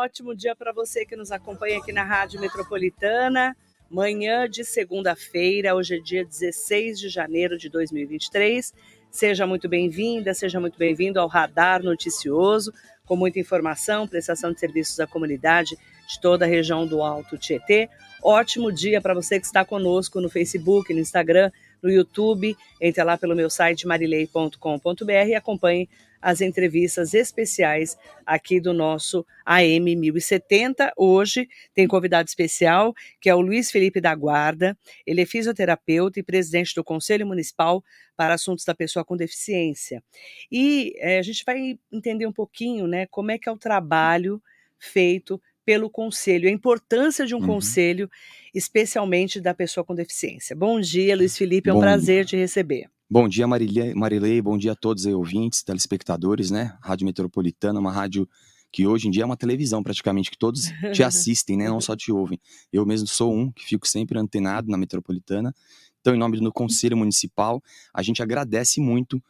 [0.00, 3.54] ótimo dia para você que nos acompanha aqui na Rádio Metropolitana.
[3.90, 8.72] Manhã de segunda-feira, hoje é dia 16 de janeiro de 2023.
[9.10, 12.72] Seja muito bem-vinda, seja muito bem-vindo ao Radar Noticioso,
[13.04, 15.76] com muita informação, prestação de serviços à comunidade
[16.08, 17.90] de toda a região do Alto Tietê.
[18.22, 21.50] Ótimo dia para você que está conosco no Facebook, no Instagram,
[21.82, 22.56] no YouTube.
[22.80, 25.90] Entre lá pelo meu site marilei.com.br e acompanhe
[26.20, 27.96] as entrevistas especiais
[28.26, 30.92] aqui do nosso AM 1070.
[30.96, 34.76] Hoje tem convidado especial, que é o Luiz Felipe da Guarda.
[35.06, 37.82] Ele é fisioterapeuta e presidente do Conselho Municipal
[38.16, 40.02] para Assuntos da Pessoa com Deficiência.
[40.50, 44.42] E é, a gente vai entender um pouquinho né, como é que é o trabalho
[44.78, 47.46] feito pelo conselho, a importância de um uhum.
[47.46, 48.10] conselho,
[48.52, 50.56] especialmente da pessoa com deficiência.
[50.56, 51.82] Bom dia, Luiz Felipe, é um Bom...
[51.82, 52.88] prazer te receber.
[53.12, 56.78] Bom dia, Marilei, bom dia a todos aí, ouvintes, telespectadores, né?
[56.80, 58.28] Rádio Metropolitana, uma rádio
[58.70, 61.68] que hoje em dia é uma televisão praticamente, que todos te assistem, né?
[61.68, 62.38] Não só te ouvem.
[62.72, 65.52] Eu mesmo sou um que fico sempre antenado na Metropolitana.
[66.00, 67.60] Então, em nome do Conselho Municipal,
[67.92, 69.20] a gente agradece muito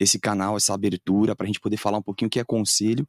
[0.00, 3.06] esse canal, essa abertura, para a gente poder falar um pouquinho o que é conselho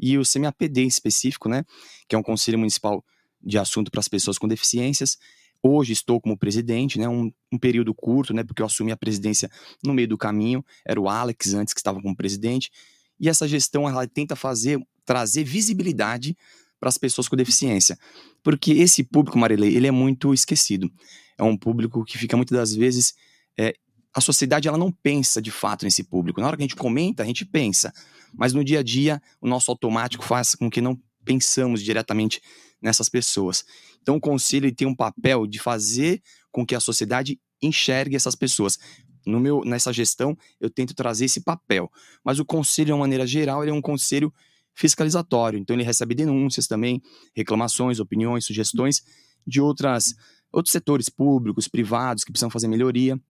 [0.00, 1.64] e o CMAPD em específico, né?
[2.08, 3.04] Que é um Conselho Municipal
[3.42, 5.18] de Assunto para as Pessoas com Deficiências.
[5.66, 9.50] Hoje estou como presidente, né, um, um, período curto, né, porque eu assumi a presidência
[9.84, 10.64] no meio do caminho.
[10.84, 12.70] Era o Alex antes que estava como presidente.
[13.18, 16.36] E essa gestão ela tenta fazer trazer visibilidade
[16.78, 17.96] para as pessoas com deficiência,
[18.42, 20.90] porque esse público, Marilei, ele é muito esquecido.
[21.38, 23.14] É um público que fica muitas das vezes
[23.58, 23.74] é,
[24.12, 26.40] a sociedade ela não pensa de fato nesse público.
[26.40, 27.92] Na hora que a gente comenta, a gente pensa,
[28.34, 32.40] mas no dia a dia o nosso automático faz com que não pensamos diretamente
[32.80, 33.64] nessas pessoas.
[34.02, 38.78] Então o conselho tem um papel de fazer com que a sociedade enxergue essas pessoas.
[39.26, 41.90] No meu, nessa gestão, eu tento trazer esse papel.
[42.24, 44.32] Mas o conselho, de uma maneira geral, ele é um conselho
[44.74, 45.58] fiscalizatório.
[45.58, 47.02] Então ele recebe denúncias também,
[47.34, 49.02] reclamações, opiniões, sugestões
[49.46, 50.14] de outras
[50.52, 53.20] outros setores públicos, privados que precisam fazer melhoria.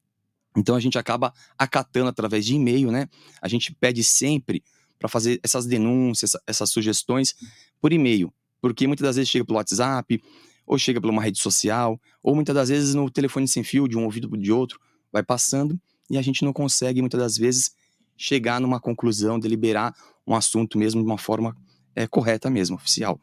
[0.57, 3.09] Então a gente acaba acatando através de e-mail, né?
[3.41, 4.63] A gente pede sempre
[4.99, 7.35] para fazer essas denúncias, essas sugestões
[7.81, 8.33] por e-mail
[8.69, 10.23] porque muitas das vezes chega pelo WhatsApp,
[10.67, 13.97] ou chega por uma rede social, ou muitas das vezes no telefone sem fio, de
[13.97, 14.81] um ouvido de outro,
[15.13, 17.75] vai passando e a gente não consegue muitas das vezes
[18.17, 19.95] chegar numa conclusão, deliberar
[20.27, 21.57] um assunto mesmo de uma forma
[21.95, 23.21] é, correta mesmo, oficial.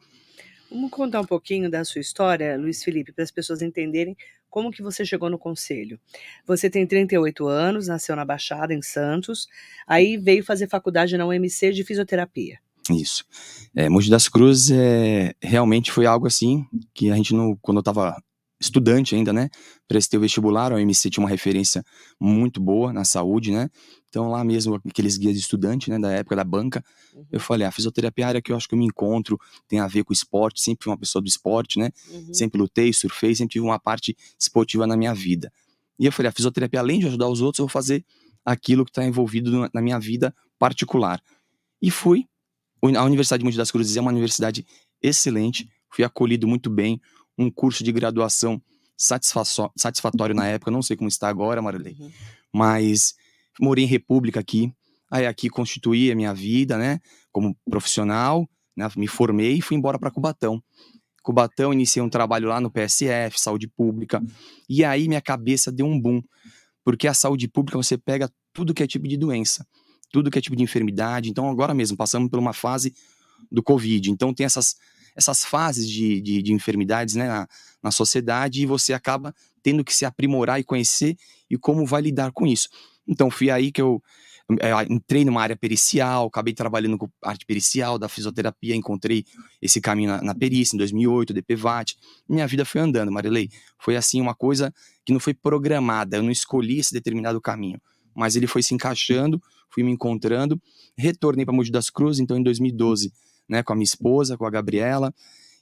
[0.70, 4.16] Vamos contar um pouquinho da sua história, Luiz Felipe, para as pessoas entenderem
[4.48, 5.98] como que você chegou no conselho.
[6.46, 9.48] Você tem 38 anos, nasceu na Baixada, em Santos,
[9.86, 12.58] aí veio fazer faculdade na UMC de fisioterapia.
[12.90, 13.24] Isso.
[13.74, 17.80] É, Mogi das Cruzes é, realmente foi algo assim que a gente, não, quando eu
[17.80, 18.16] estava
[18.60, 19.50] estudante ainda, né,
[19.86, 21.84] prestei o vestibular, a OMC tinha uma referência
[22.20, 23.68] muito boa na saúde, né,
[24.08, 26.82] então lá mesmo, aqueles guias de estudante, né, da época da banca,
[27.14, 27.26] uhum.
[27.32, 29.80] eu falei, a fisioterapia é a área que eu acho que eu me encontro, tem
[29.80, 32.32] a ver com esporte, sempre fui uma pessoa do esporte, né, uhum.
[32.32, 35.52] sempre lutei, surfei, sempre tive uma parte esportiva na minha vida.
[35.98, 38.04] E eu falei, a fisioterapia, além de ajudar os outros, eu vou fazer
[38.44, 41.20] aquilo que está envolvido na minha vida particular.
[41.80, 42.26] E fui,
[42.94, 44.66] a Universidade de Monte das Cruzes é uma universidade
[45.02, 47.00] excelente, fui acolhido muito bem,
[47.38, 48.60] um curso de graduação
[48.96, 52.10] satisfatório na época, não sei como está agora, Marilei, uhum.
[52.52, 53.14] mas
[53.60, 54.72] morei em República aqui,
[55.10, 57.00] aí aqui constituí a minha vida, né,
[57.32, 60.62] como profissional, né, me formei e fui embora para Cubatão.
[61.22, 64.22] Cubatão, iniciei um trabalho lá no PSF, saúde pública,
[64.68, 66.22] e aí minha cabeça deu um boom,
[66.84, 69.66] porque a saúde pública você pega tudo que é tipo de doença
[70.14, 71.28] tudo que é tipo de enfermidade.
[71.28, 72.94] Então, agora mesmo, passamos por uma fase
[73.50, 74.12] do Covid.
[74.12, 74.76] Então, tem essas,
[75.16, 77.48] essas fases de, de, de enfermidades né, na,
[77.82, 81.16] na sociedade e você acaba tendo que se aprimorar e conhecer
[81.50, 82.68] e como vai lidar com isso.
[83.08, 84.00] Então, fui aí que eu
[84.60, 89.24] é, entrei numa área pericial, acabei trabalhando com arte pericial da fisioterapia, encontrei
[89.60, 91.96] esse caminho na, na perícia em 2008, DPVAT.
[92.28, 93.50] Minha vida foi andando, Marilei.
[93.80, 94.72] Foi assim uma coisa
[95.04, 97.80] que não foi programada, eu não escolhi esse determinado caminho,
[98.14, 99.40] mas ele foi se encaixando
[99.74, 100.60] fui me encontrando.
[100.96, 103.12] Retornei para Mogi das Cruzes, então em 2012,
[103.48, 105.12] né, com a minha esposa, com a Gabriela,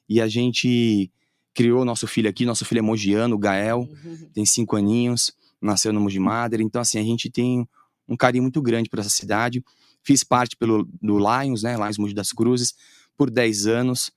[0.09, 1.11] e a gente
[1.55, 4.31] criou nosso filho aqui, nosso filho é mogiano, o Gael, uhum.
[4.35, 7.67] tem cinco aninhos, nasceu no Mogi Madre, então assim, a gente tem
[8.07, 9.65] um carinho muito grande por essa cidade.
[10.05, 12.75] Fiz parte pelo, do Lions, né, Lions Mogi das Cruzes,
[13.17, 14.11] por 10 anos,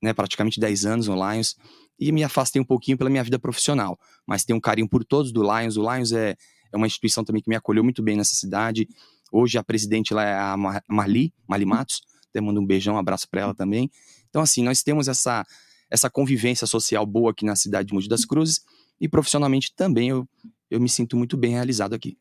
[0.00, 1.56] né, praticamente 10 anos no Lions,
[1.98, 5.32] e me afastei um pouquinho pela minha vida profissional, mas tenho um carinho por todos
[5.32, 5.76] do Lions.
[5.76, 6.34] O Lions é,
[6.72, 8.88] é uma instituição também que me acolheu muito bem nessa cidade,
[9.30, 10.56] Hoje a presidente lá é a
[10.88, 12.02] Marli, Marli Matos.
[12.28, 13.90] Até mando um beijão, um abraço para ela também.
[14.28, 15.44] Então, assim, nós temos essa,
[15.90, 18.60] essa convivência social boa aqui na cidade de Mogi das Cruzes
[19.00, 20.28] e profissionalmente também eu,
[20.70, 22.16] eu me sinto muito bem realizado aqui.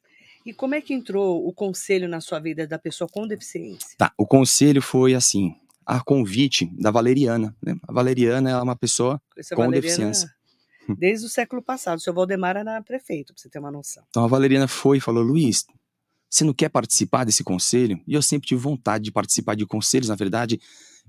[0.45, 3.89] E como é que entrou o conselho na sua vida da pessoa com deficiência?
[3.97, 5.53] Tá, o conselho foi assim,
[5.85, 7.55] a convite da Valeriana.
[7.61, 7.75] Né?
[7.87, 10.33] A Valeriana é uma pessoa Essa com Valeriana, deficiência.
[10.97, 11.97] Desde o século passado.
[11.97, 14.03] O seu Valdemar era prefeito, pra você ter uma noção.
[14.09, 15.65] Então a Valeriana foi e falou: Luiz,
[16.29, 17.99] você não quer participar desse conselho?
[18.07, 20.59] E eu sempre tive vontade de participar de conselhos, na verdade.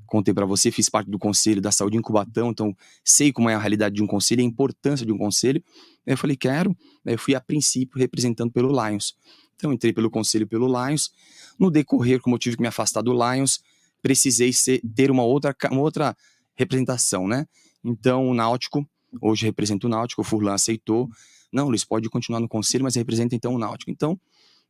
[0.07, 2.75] Contei para você, fiz parte do conselho da saúde em Cubatão, então
[3.05, 5.63] sei como é a realidade de um conselho, a importância de um conselho.
[6.07, 6.77] Eu falei, quero.
[7.05, 9.15] Eu fui a princípio representando pelo Lions.
[9.55, 11.11] Então entrei pelo conselho pelo Lions.
[11.59, 13.61] No decorrer, como eu tive que me afastar do Lions,
[14.03, 16.17] precisei ser, ter uma outra, uma outra
[16.57, 17.47] representação, né?
[17.85, 18.89] Então o Náutico,
[19.21, 21.09] hoje representa o Náutico, o Furlan aceitou.
[21.53, 23.91] Não, Luiz, pode continuar no conselho, mas representa então o Náutico.
[23.91, 24.19] Então,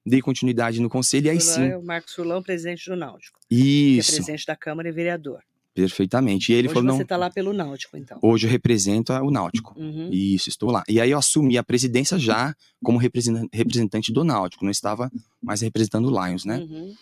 [0.07, 1.73] dei continuidade no conselho e aí Furlan sim.
[1.73, 3.39] é o Marcos Furlan, presidente do Náutico.
[3.51, 5.41] É Isso, presidente da Câmara e vereador.
[5.75, 6.53] perfeitamente.
[6.53, 8.19] E ele Hoje falou: você está lá pelo Náutico, então.
[8.23, 9.75] hoje eu represento o Náutico.
[9.79, 10.09] Uhum.
[10.13, 10.83] Isso, estou lá.
[10.89, 15.11] E aí eu assumi a presidência já como representan- representante do Náutico, não estava
[15.43, 16.59] mais representando o Lions, né?
[16.59, 16.95] Uhum.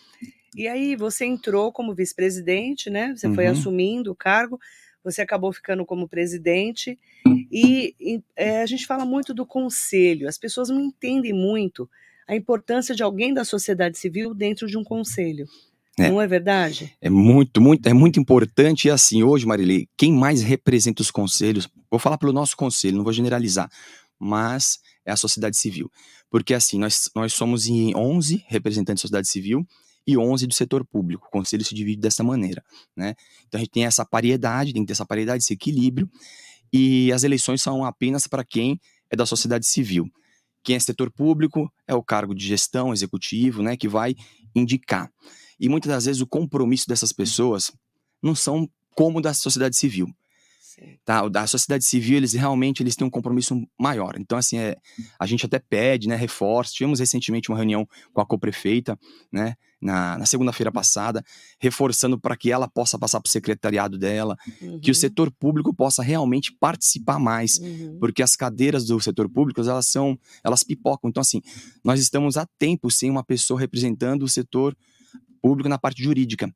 [0.57, 3.15] E aí você entrou como vice-presidente, né?
[3.15, 3.53] Você foi Uhum.
[3.53, 4.59] assumindo o cargo,
[5.03, 6.99] você acabou ficando como presidente.
[7.51, 10.29] E, e, é, a gente fala muito do conselho.
[10.29, 11.89] As pessoas não entendem muito
[12.27, 15.47] a importância de alguém da sociedade civil dentro de um conselho.
[15.99, 16.11] É.
[16.11, 16.95] Não é verdade?
[17.01, 18.87] É muito, muito, é muito importante.
[18.87, 23.05] E assim, hoje, Marilei, quem mais representa os conselhos, vou falar pelo nosso conselho, não
[23.05, 23.69] vou generalizar,
[24.19, 25.91] mas é a sociedade civil.
[26.31, 29.67] Porque assim, nós, nós somos em 11 representantes da sociedade civil
[30.09, 31.27] e 11 do setor público.
[31.27, 32.65] O conselho se divide dessa maneira,
[32.97, 33.15] né?
[33.47, 36.11] Então a gente tem essa paridade, tem que ter essa paridade, esse equilíbrio,
[36.73, 40.11] e as eleições são apenas para quem é da sociedade civil.
[40.65, 44.15] Quem é setor público é o cargo de gestão executivo, né, que vai
[44.55, 45.11] indicar.
[45.61, 47.71] E muitas das vezes o compromisso dessas pessoas
[48.23, 50.09] não são como da sociedade civil,
[50.79, 50.99] Sim.
[51.05, 51.27] tá?
[51.29, 54.15] Da sociedade civil, eles realmente eles têm um compromisso maior.
[54.19, 54.77] Então, assim, é,
[55.19, 56.75] a gente até pede, né, reforço.
[56.75, 58.99] Tivemos recentemente uma reunião com a coprefeita,
[59.33, 61.25] né, na, na segunda-feira passada,
[61.61, 64.95] reforçando para que ela possa passar para o secretariado dela, que o Uhum.
[64.95, 67.97] setor público possa realmente participar mais, Uhum.
[68.01, 71.09] porque as cadeiras do setor público, elas são, elas pipocam.
[71.11, 71.41] Então, assim,
[71.85, 74.77] nós estamos há tempo sem uma pessoa representando o setor
[75.41, 76.53] público na parte jurídica.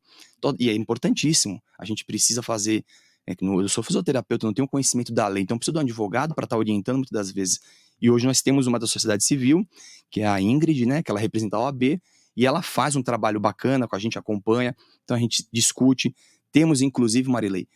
[0.59, 1.63] E é importantíssimo.
[1.79, 2.85] A gente precisa fazer.
[3.27, 6.35] É no- eu sou fisioterapeuta, não tenho conhecimento da lei, então preciso de um advogado
[6.35, 7.61] para estar orientando muitas das vezes.
[8.01, 9.67] E hoje nós temos uma da sociedade civil,
[10.11, 12.01] que é a Ingrid, né, que ela representa a OAB,
[12.37, 14.75] e ela faz um trabalho bacana com a gente, acompanha,
[15.05, 16.15] então a gente discute.
[16.51, 17.69] Temos, inclusive, Marilei,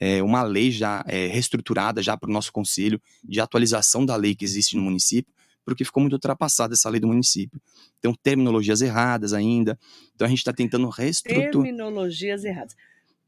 [0.00, 4.34] é, uma lei já é, reestruturada já para o nosso conselho de atualização da lei
[4.34, 5.32] que existe no município,
[5.64, 7.60] porque ficou muito ultrapassada essa lei do município.
[7.98, 9.78] Então, terminologias erradas ainda.
[10.14, 11.50] Então, a gente está tentando reestruturar.
[11.50, 12.74] Terminologias erradas.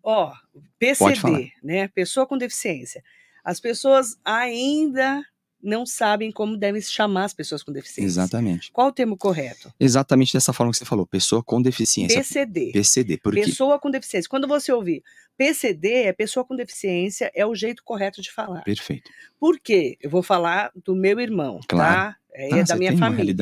[0.08, 0.40] Ó, falar.
[0.78, 1.88] PCD, né?
[1.88, 3.02] Pessoa com deficiência.
[3.44, 5.24] As pessoas ainda
[5.60, 8.06] não sabem como devem se chamar as pessoas com deficiência.
[8.08, 8.70] Exatamente.
[8.70, 9.72] Qual o termo correto?
[9.80, 12.18] Exatamente dessa forma que você falou, pessoa com deficiência.
[12.18, 12.70] PCD.
[12.72, 14.28] PCD, porque Pessoa com deficiência.
[14.30, 15.02] Quando você ouvir
[15.36, 18.62] PCD, é pessoa com deficiência, é o jeito correto de falar.
[18.62, 19.10] perfeito.
[19.40, 19.98] Por quê?
[20.00, 22.12] Eu vou falar do meu irmão, Claro.
[22.12, 22.16] tá?
[22.32, 23.34] É Ah, da minha família.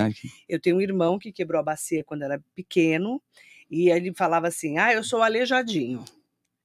[0.49, 3.21] Eu tenho um irmão que quebrou a bacia quando era pequeno,
[3.71, 6.03] e ele falava assim: Ah, eu sou aleijadinho.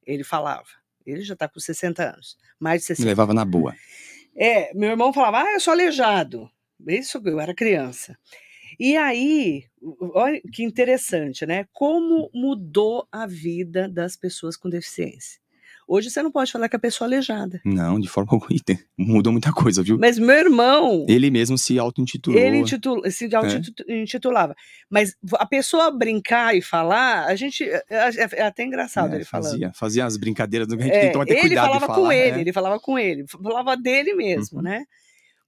[0.10, 0.68] Ele falava.
[1.06, 3.08] Ele já está com 60 anos, mais de me 60.
[3.08, 3.76] levava na boa.
[4.36, 6.50] É, meu irmão falava: Ah, eu sou aleijado.
[6.88, 8.18] Isso eu era criança.
[8.80, 9.66] E aí,
[10.14, 11.66] olha que interessante, né?
[11.74, 15.40] Como mudou a vida das pessoas com deficiência.
[15.92, 17.60] Hoje você não pode falar que a pessoa é aleijada.
[17.66, 18.50] Não, de forma alguma.
[18.96, 19.98] Mudou muita coisa, viu?
[19.98, 22.40] Mas meu irmão, Ele mesmo se auto-intitulou.
[22.40, 24.56] ele intitula- se auto- intitulava.
[24.88, 27.64] Mas a pessoa brincar e falar, a gente.
[27.64, 29.50] É, é- é até engraçado É, ele falando.
[29.52, 31.88] fazia, fazia as brincadeiras, a gente É, tem que tomar até ele cuidado falava de
[31.88, 32.00] falar.
[32.00, 32.42] com ele, é.
[32.42, 34.64] ele falava com ele, falava dele mesmo, Uhum.
[34.64, 34.84] né?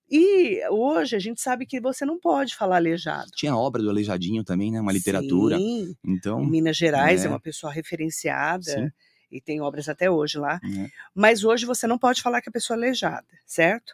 [0.10, 3.30] E hoje a gente sabe que você não pode falar aleijado.
[3.36, 4.82] Tinha a obra do Aleijadinho também, né?
[4.82, 5.58] Uma literatura.
[5.58, 7.30] Sim, Então, em Minas Gerais é, é.
[7.30, 8.90] uma pessoa referenciada Sim.
[9.32, 10.60] E tem obras até hoje lá.
[10.64, 10.90] né?
[11.16, 13.94] Mas hoje você não pode falar que a pessoa é aleijada, certo?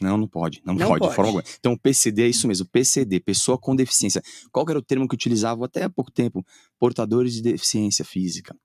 [0.00, 0.60] Não, não pode.
[0.64, 1.10] Não, Não pode, pode.
[1.10, 1.44] de forma alguma.
[1.60, 2.66] Então, PCD é isso mesmo.
[2.66, 4.20] PCD, pessoa com deficiência.
[4.50, 6.44] Qual era o termo que utilizavam até há pouco tempo?
[6.76, 8.56] Portadores de deficiência física.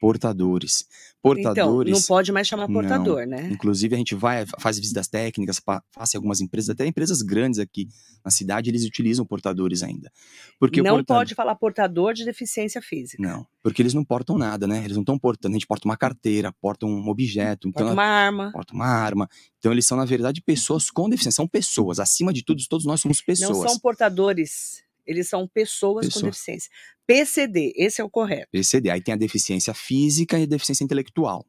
[0.00, 0.86] Portadores.
[1.22, 1.90] Portadores.
[1.90, 2.72] Então, não pode mais chamar Não.
[2.74, 3.50] portador, né?
[3.52, 7.86] Inclusive, a gente vai, faz visitas técnicas, passa em algumas empresas, até empresas grandes aqui
[8.24, 10.10] na cidade, eles utilizam portadores ainda.
[10.58, 13.22] Porque não portador- pode falar portador de deficiência física.
[13.22, 14.78] Não, porque eles não portam nada, né?
[14.82, 15.54] Eles não estão portando.
[15.54, 18.50] A gente porta uma carteira, porta um objeto, então Porta uma arma.
[18.52, 19.28] porta uma arma.
[19.58, 21.36] Então, eles são, na verdade, pessoas com deficiência.
[21.36, 22.00] São pessoas.
[22.00, 23.58] Acima de tudo, todos nós somos pessoas.
[23.58, 26.24] Não são portadores, eles são pessoas, com Pessoas.
[26.32, 26.70] deficiência.
[27.06, 28.48] PCD, esse é o correto.
[28.52, 28.90] PCD.
[28.90, 31.44] Aí tem a deficiência física e a deficiência intelectual.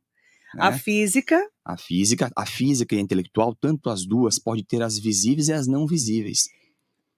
[0.55, 0.63] né?
[0.63, 4.97] A física, A física, a física e a intelectual, tanto as duas, pode ter as
[4.97, 6.47] visíveis e as não visíveis.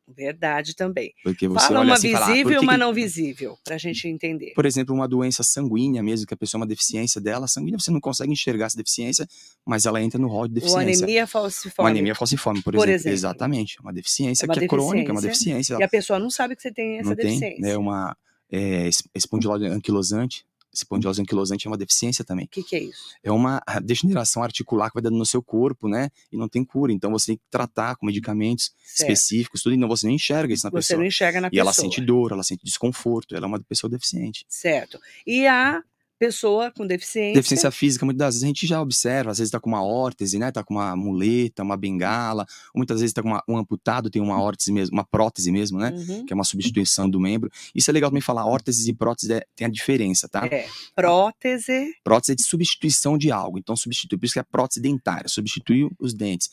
[0.07, 1.13] Verdade também.
[1.23, 3.77] Porque você Fala uma assim e fala, ah, visível e uma que- não visível, pra
[3.77, 4.51] gente entender.
[4.53, 7.89] Por exemplo, uma doença sanguínea mesmo, que a pessoa é uma deficiência dela, sanguínea você
[7.89, 9.25] não consegue enxergar essa deficiência,
[9.65, 11.03] mas ela entra no rol de Ou deficiência.
[11.05, 11.91] anemia Uma falciforme.
[11.91, 12.95] anemia falciforme, por, Por exemplo.
[12.95, 13.13] exemplo.
[13.13, 13.79] Exatamente.
[13.81, 15.53] Uma deficiência É uma que é crônica, é uma deficiência.
[15.55, 15.81] deficiência.
[15.81, 17.61] E a pessoa não sabe que você tem essa não tem, deficiência.
[17.61, 18.15] né, uma
[18.51, 20.45] é, es- espondilose anquilosante.
[20.73, 22.45] Espondilose anquilosante é uma deficiência também.
[22.45, 23.13] O que, que é isso?
[23.23, 26.09] É uma degeneração articular que vai dando no seu corpo, né?
[26.31, 26.91] E não tem cura.
[26.91, 29.11] Então você tem que tratar com medicamentos Certo.
[29.11, 30.99] específicos, tudo, e não você não enxerga isso na Você pessoa.
[30.99, 31.61] não enxerga na E pessoa.
[31.61, 34.45] ela sente dor, ela sente desconforto, ela é uma pessoa deficiente.
[34.49, 34.99] Certo.
[35.27, 35.83] E a
[36.25, 37.33] pessoa com deficiência.
[37.33, 40.39] Deficiência física, muitas das vezes a gente já observa, às vezes tá com uma órtese,
[40.39, 40.51] né?
[40.51, 44.41] Tá com uma muleta, uma bengala, muitas vezes tá com uma- um amputado, tem uma
[44.41, 45.91] órtese mesmo, uma prótese mesmo, né?
[45.91, 46.25] Uhum.
[46.25, 47.49] Que é uma substituição do membro.
[47.75, 50.45] Isso é legal também falar, órteses e próteses é- tem a diferença, tá?
[50.47, 50.67] É.
[50.95, 51.93] Prótese.
[52.03, 55.89] Prótese é de substituição de algo, então substitui, por isso que é prótese dentária, substitui
[55.99, 56.49] os dentes.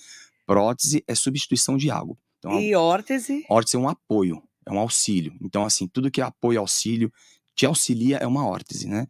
[0.46, 2.18] Prótese é substituição de algo.
[2.38, 3.44] Então, E órtese.
[3.48, 5.32] órtese é um apoio, é um auxílio.
[5.42, 7.12] Então, assim, tudo que é apoio, auxílio,
[7.54, 9.06] te auxilia é uma órtese, né?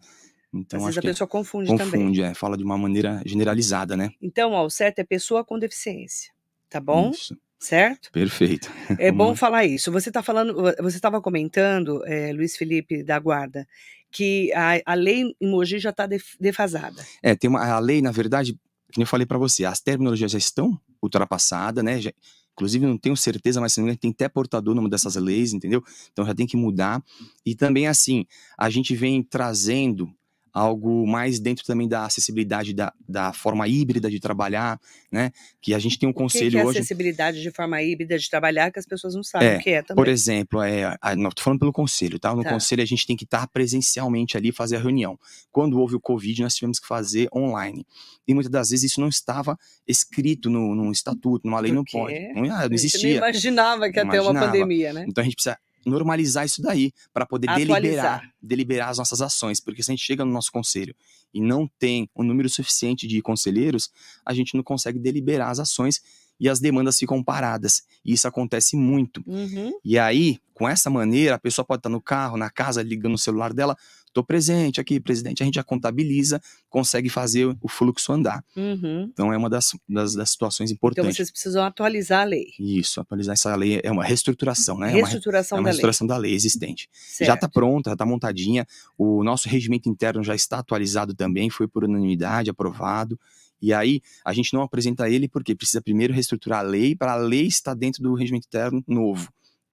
[0.52, 2.00] Então, Às vezes a pessoa confunde, também.
[2.02, 4.10] confunde, é, fala de uma maneira generalizada, né?
[4.20, 6.32] Então, ó, o certo é pessoa com deficiência.
[6.68, 7.10] Tá bom?
[7.10, 8.10] Isso, Certo?
[8.10, 8.70] perfeito.
[8.98, 9.92] É bom falar isso.
[9.92, 13.66] Você está falando, você estava comentando, eh, Luiz Felipe da Guarda,
[14.10, 16.06] que a, a lei em Mogi já está
[16.40, 17.04] defasada.
[17.22, 18.58] É, tem uma, a lei, na verdade,
[18.92, 22.00] que eu falei pra você, as terminologias já estão ultrapassadas, né?
[22.00, 22.12] Já-
[22.52, 25.52] inclusive, não tenho certeza, mas se não me engano, tem até portador numa dessas leis,
[25.52, 25.82] entendeu?
[26.12, 27.02] Então já tem que mudar.
[27.46, 28.26] E também, assim,
[28.58, 30.10] a gente vem trazendo
[30.52, 34.80] algo mais dentro também da acessibilidade da, da forma híbrida de trabalhar,
[35.10, 35.30] né?
[35.60, 36.78] Que a gente tem um O que, conselho que é hoje.
[36.78, 39.82] acessibilidade de forma híbrida de trabalhar que as pessoas não sabem É, o que é
[39.82, 39.96] também?
[40.04, 42.34] Por exemplo, é, não, tô falando pelo conselho, tá?
[42.34, 42.50] No Tá.
[42.50, 45.18] conselho a gente tem que estar presencialmente ali fazer a reunião.
[45.52, 47.86] Quando houve o Covid, nós tivemos que fazer online.
[48.26, 52.14] E muitas das vezes isso não estava escrito no, num estatuto, numa lei, não pode.
[52.34, 53.16] Não, ah, não A gente nem existia.
[53.16, 55.04] imaginava que ia ter uma pandemia, né?
[55.08, 57.80] Então a gente precisa normalizar isso daí para poder Atualizar.
[57.80, 60.94] deliberar, deliberar as nossas ações, porque se a gente chega no nosso conselho
[61.32, 63.90] e não tem um número suficiente de conselheiros,
[64.24, 66.00] a gente não consegue deliberar as ações
[66.40, 67.82] e as demandas ficam paradas.
[68.04, 69.22] E isso acontece muito.
[69.26, 69.72] Uhum.
[69.84, 73.18] E aí, com essa maneira, a pessoa pode estar no carro, na casa, ligando no
[73.18, 73.76] celular dela,
[74.12, 78.44] tô presente aqui, presidente, a gente já contabiliza, consegue fazer o fluxo andar.
[78.56, 79.08] Uhum.
[79.12, 81.16] Então é uma das, das, das situações Então importantes.
[81.16, 82.46] vocês precisam atualizar a lei.
[82.58, 84.86] Isso, atualizar essa lei é uma reestruturação, né?
[84.86, 85.72] É uma, re- Reestruturação é uma da lei.
[85.72, 86.88] reestruturação da lei existente.
[86.92, 87.34] Já Certo.
[87.34, 88.66] está pronta, já está montadinha.
[88.98, 93.18] O nosso regimento interno já está atualizado também, foi por unanimidade aprovado.
[93.62, 97.16] E aí, a gente não apresenta ele porque precisa primeiro reestruturar a lei para a
[97.16, 99.28] lei estar dentro do regimento interno novo.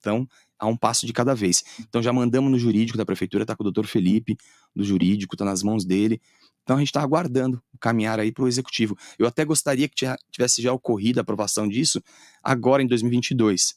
[0.07, 1.63] Então, há um passo de cada vez.
[1.81, 4.37] Então, já mandamos no jurídico da prefeitura, está com o doutor Felipe,
[4.73, 6.21] do jurídico, está nas mãos dele.
[6.63, 8.97] Então, a gente está aguardando caminhar aí para o executivo.
[9.19, 9.95] Eu até gostaria que
[10.31, 12.01] tivesse já ocorrido a aprovação disso
[12.41, 13.75] agora em 2022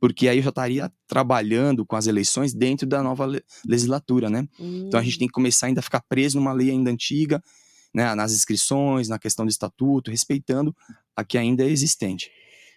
[0.00, 4.48] porque aí eu já estaria trabalhando com as eleições dentro da nova le- legislatura, né?
[4.88, 7.40] Então a gente tem que começar ainda a ficar preso numa lei ainda antiga,
[7.94, 8.12] né?
[8.16, 10.74] Nas inscrições, na questão do estatuto, respeitando
[11.14, 12.32] a que ainda é existente,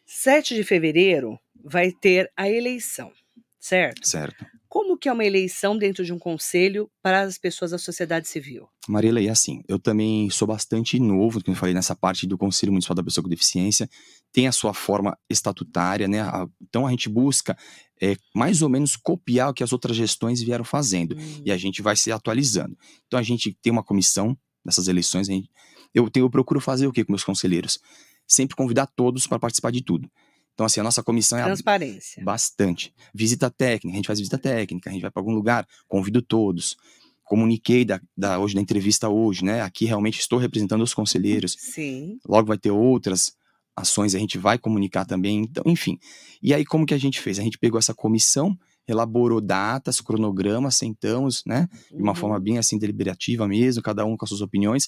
[0.05, 3.11] 7 de fevereiro vai ter a eleição,
[3.59, 4.07] certo?
[4.07, 4.45] certo?
[4.69, 8.67] Como que é uma eleição dentro de um conselho para as pessoas da sociedade civil?
[8.89, 12.73] Marília, e assim, eu também sou bastante novo, como eu falei, nessa parte do Conselho
[12.73, 13.89] Municipal da Pessoa com Deficiência,
[14.33, 16.19] tem a sua forma estatutária, né?
[16.61, 17.57] Então a gente busca
[18.01, 21.15] é, mais ou menos copiar o que as outras gestões vieram fazendo.
[21.17, 21.41] Hum.
[21.45, 22.77] e a gente vai se atualizando.
[23.07, 25.27] Então a gente tem uma comissão nessas eleições.
[25.27, 25.49] gente-
[25.93, 27.79] eu, tenho, eu procuro fazer o que com meus conselheiros?
[28.27, 30.11] Sempre convidar todos para participar de tudo.
[30.55, 32.23] Então, assim, a nossa comissão é Transparência.
[32.23, 32.91] bastante.
[33.13, 36.75] Visita técnica, a gente faz visita técnica, a gente vai para algum lugar, convido todos.
[37.23, 39.61] Comuniquei da, da- hoje na entrevista hoje, né?
[39.61, 42.17] Aqui realmente estou representando os conselheiros Sim.
[42.27, 43.33] logo vai ter outras
[43.75, 45.99] ações, a gente vai comunicar também, então, enfim.
[46.41, 47.37] E aí, como que a gente fez?
[47.37, 48.57] A gente pegou essa comissão,
[48.87, 52.15] elaborou datas, cronogramas, sentamos, né, de uma Uhum.
[52.15, 54.87] forma bem assim deliberativa mesmo, cada um com as suas opiniões,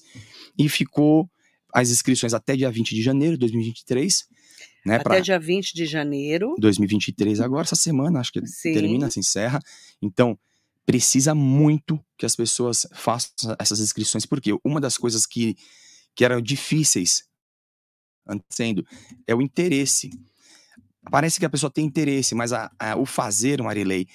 [0.57, 1.29] e ficou
[1.73, 4.25] as inscrições até dia 20 de janeiro de 2023,
[4.87, 6.55] né, Até para dia 20 de janeiro.
[6.57, 8.71] 2023 agora, essa semana, acho que Sim.
[8.73, 9.59] termina, se encerra.
[10.01, 10.39] Então,
[10.85, 15.55] precisa muito que as pessoas façam essas inscrições, porque uma das coisas que,
[16.15, 17.25] que eram difíceis
[18.49, 18.85] sendo
[19.25, 20.09] é o interesse.
[21.11, 24.07] Parece que a pessoa tem interesse, mas a, a- o fazer, Marilei,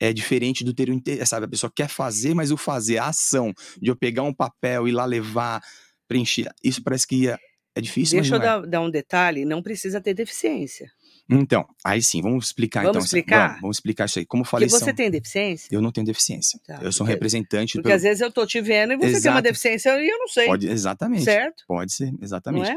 [0.00, 1.46] é diferente do ter o interesse, sabe?
[1.46, 4.92] A pessoa quer fazer, mas o fazer, a ação de eu pegar um papel, ir
[4.92, 5.60] lá levar,
[6.08, 7.36] preencher, isso parece que é,
[7.74, 8.48] é difícil, Deixa eu não é.
[8.60, 10.90] dar, dar um detalhe: não precisa ter deficiência.
[11.32, 13.04] Então, aí sim, vamos explicar Vamos então.
[13.04, 13.46] explicar?
[13.48, 14.26] Vamos, vamos explicar isso aí.
[14.26, 15.68] Como eu falei, você são- tem deficiência?
[15.70, 16.58] eu não tenho deficiência.
[16.66, 19.02] Tá, eu sou um representante Porque pelo- às vezes eu tô te vendo e você
[19.04, 19.42] tem uma Exato.
[19.42, 20.46] deficiência e eu não sei.
[20.46, 21.22] Pode, exatamente.
[21.22, 21.62] certo?
[21.68, 22.68] Pode ser, Não exatamente.
[22.70, 22.76] é?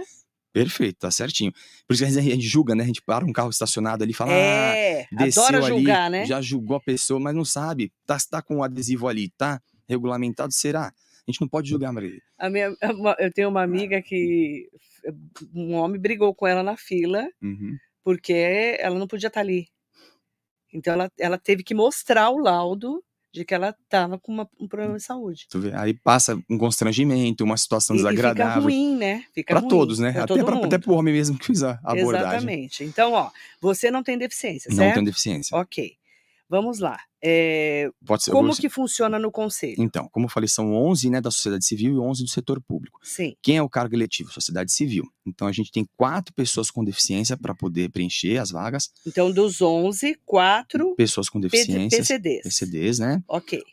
[0.53, 1.51] Perfeito, tá certinho.
[1.88, 2.83] Por isso que a gente julga, né?
[2.83, 6.12] A gente para um carro estacionado ali e fala, é, ah, desceu adora ali, julgar,
[6.12, 6.25] né?
[6.27, 7.91] já julgou a pessoa, mas não sabe.
[8.05, 9.59] Tá, tá com o adesivo ali, tá
[9.89, 10.93] regulamentado, será?
[11.27, 12.20] A gente não pode julgar, Maria.
[12.38, 12.75] A minha,
[13.20, 14.68] eu tenho uma amiga que
[15.53, 17.77] um homem brigou com ela na fila Uhum.
[18.03, 19.68] porque ela não podia estar ali.
[20.74, 23.01] Então ela, ela teve que mostrar o laudo
[23.32, 25.48] de que ela estava com uma- um problema de saúde.
[25.75, 28.63] Aí passa um constrangimento, uma situação E, e fica desagradável.
[28.63, 29.24] ruim, né?
[29.34, 30.12] Fica Pra ruim todos, né?
[30.12, 30.65] pra Até, pra, mundo.
[30.65, 32.27] até pro homem mesmo que fez a abordagem.
[32.38, 32.84] Exatamente.
[32.84, 34.96] Então, ó, você não tem deficiência, Não certo?
[34.96, 35.58] tem deficiência.
[35.58, 35.96] Ok.
[36.50, 36.97] Vamos lá.
[37.25, 37.89] É,
[38.29, 39.75] como que funciona no conselho?
[39.77, 43.00] Então, como eu falei, são 11 né, da sociedade civil e 11 do setor público.
[43.01, 43.35] Sim.
[43.41, 44.31] Quem é o cargo eletivo?
[44.31, 45.05] Sociedade civil.
[45.25, 48.91] Então, a gente tem quatro pessoas com deficiência para poder preencher as vagas.
[49.07, 52.43] Então, dos 11, quatro Pessoas com deficiências, PCDs.
[52.43, 53.23] PCDs, né?
[53.27, 53.63] Ok.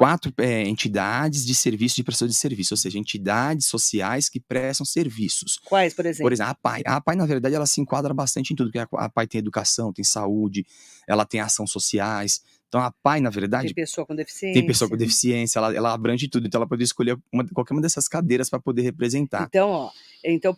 [0.00, 4.86] Quatro é, entidades de serviço de prestação de serviço, ou seja, entidades sociais que prestam
[4.86, 5.60] serviços.
[5.66, 6.24] Quais, por exemplo?
[6.24, 6.82] Por exemplo, a PAI.
[6.86, 9.38] A PAI, na verdade, ela se enquadra bastante em tudo, porque a a PAI tem
[9.38, 10.64] educação, tem saúde,
[11.06, 12.40] ela tem ações sociais.
[12.68, 14.58] Então, a PAI, na verdade, Tem pessoa com deficiência.
[14.58, 17.82] tem pessoa com deficiência, ela, ela abrange tudo, então ela pode escolher uma- qualquer uma
[17.82, 19.48] dessas cadeiras para poder representar.
[19.50, 19.90] Então, ó,
[20.24, 20.54] então,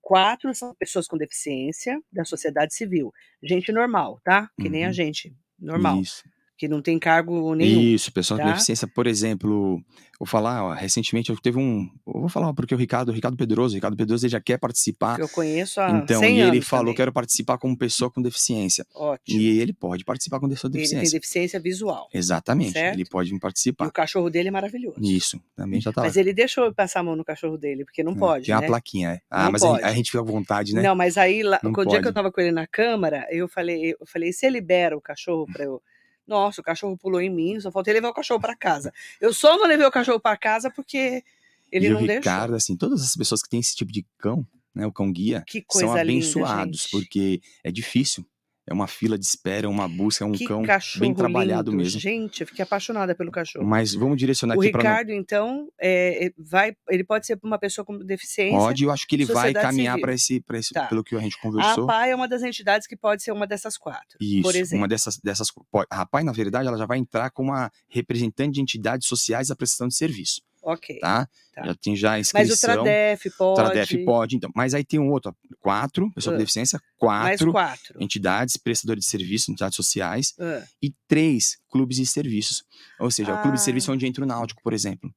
[0.00, 3.12] quatro são pessoas com deficiência da sociedade civil.
[3.42, 4.48] Gente normal, tá?
[4.60, 4.92] Que nem a Uhum.
[4.92, 6.00] gente, normal.
[6.00, 6.22] Isso.
[6.56, 7.80] Que não tem cargo nenhum.
[7.80, 8.52] Isso, pessoas com tá?
[8.52, 9.82] deficiência, por exemplo,
[10.20, 13.36] vou falar, ó, recentemente eu teve um, eu vou falar porque o Ricardo, o Ricardo
[13.36, 16.60] Pedroso, o Ricardo Pedroso ele já quer participar, eu conheço há então, 100 e ele
[16.60, 16.94] falou, também.
[16.96, 18.86] quero participar como pessoa com deficiência.
[18.94, 19.36] Ótimo.
[19.40, 21.18] E ele pode participar com pessoa com Ele tem deficiência.
[21.18, 22.08] deficiência visual.
[22.14, 22.94] Exatamente, certo?
[22.94, 23.86] ele pode E participar.
[23.88, 24.96] o cachorro dele é maravilhoso.
[25.02, 26.06] Isso, também já tá lá.
[26.06, 28.54] Mas ele deixou eu passar a mão no cachorro dele, porque não É, pode, Tem
[28.54, 28.66] uma né?
[28.68, 29.20] plaquinha, é.
[29.28, 29.82] Ah, Não mas pode.
[29.82, 30.82] a gente fica à vontade, né?
[30.82, 33.48] Não, mas aí, lá, Não o dia que eu tava com ele na câmara, eu
[33.48, 35.82] falei, eu falei, você libera o cachorro pra eu.
[36.26, 38.92] Nossa, o cachorro pulou em mim, só faltei levar o cachorro pra casa.
[39.20, 41.22] Eu só não levei o cachorro pra casa porque
[41.70, 42.16] ele e não o deixou.
[42.16, 45.44] Ricardo, assim, todas as pessoas que têm esse tipo de cão, né, o cão guia,
[45.70, 46.90] são linda, abençoados, gente.
[46.90, 48.26] porque é difícil.
[48.66, 50.62] É uma fila de espera, uma busca, é um que cão
[50.98, 51.82] bem trabalhado lindo.
[51.82, 52.00] mesmo.
[52.00, 53.66] Gente, eu fiquei apaixonada pelo cachorro.
[53.66, 57.58] Mas vamos direcionar o aqui para Ricardo, então, é, é, vai, ele pode ser uma
[57.58, 58.56] pessoa com deficiência.
[58.58, 60.86] Pode, eu acho que ele vai caminhar para esse, pra esse Tá.
[60.86, 61.86] pelo que a gente A conversou.
[61.86, 64.16] PAI é uma das entidades que pode ser uma dessas quatro.
[64.18, 64.78] Isso, por exemplo.
[64.78, 65.48] uma dessas, dessas.
[65.70, 69.48] pode- A PAI, na verdade, ela já vai entrar como uma representante de entidades sociais
[69.48, 70.98] da prestação de serviço, Ok.
[70.98, 71.28] tá?
[71.54, 71.66] Tá.
[71.66, 72.70] Já tem já a Mas inscrição.
[72.70, 73.54] o Tradef pode.
[73.56, 74.50] Tradef pode, então.
[74.54, 76.38] Mas aí tem um outro, quatro, pessoa com Ah.
[76.38, 78.02] deficiência, Mais quatro quatro.
[78.02, 82.64] entidades, prestadores de serviço, entidades sociais, Ah, e três clubes de serviços.
[82.98, 83.64] Ou seja, o clube de Ah.
[83.64, 85.12] serviço é onde entra o Náutico, por exemplo.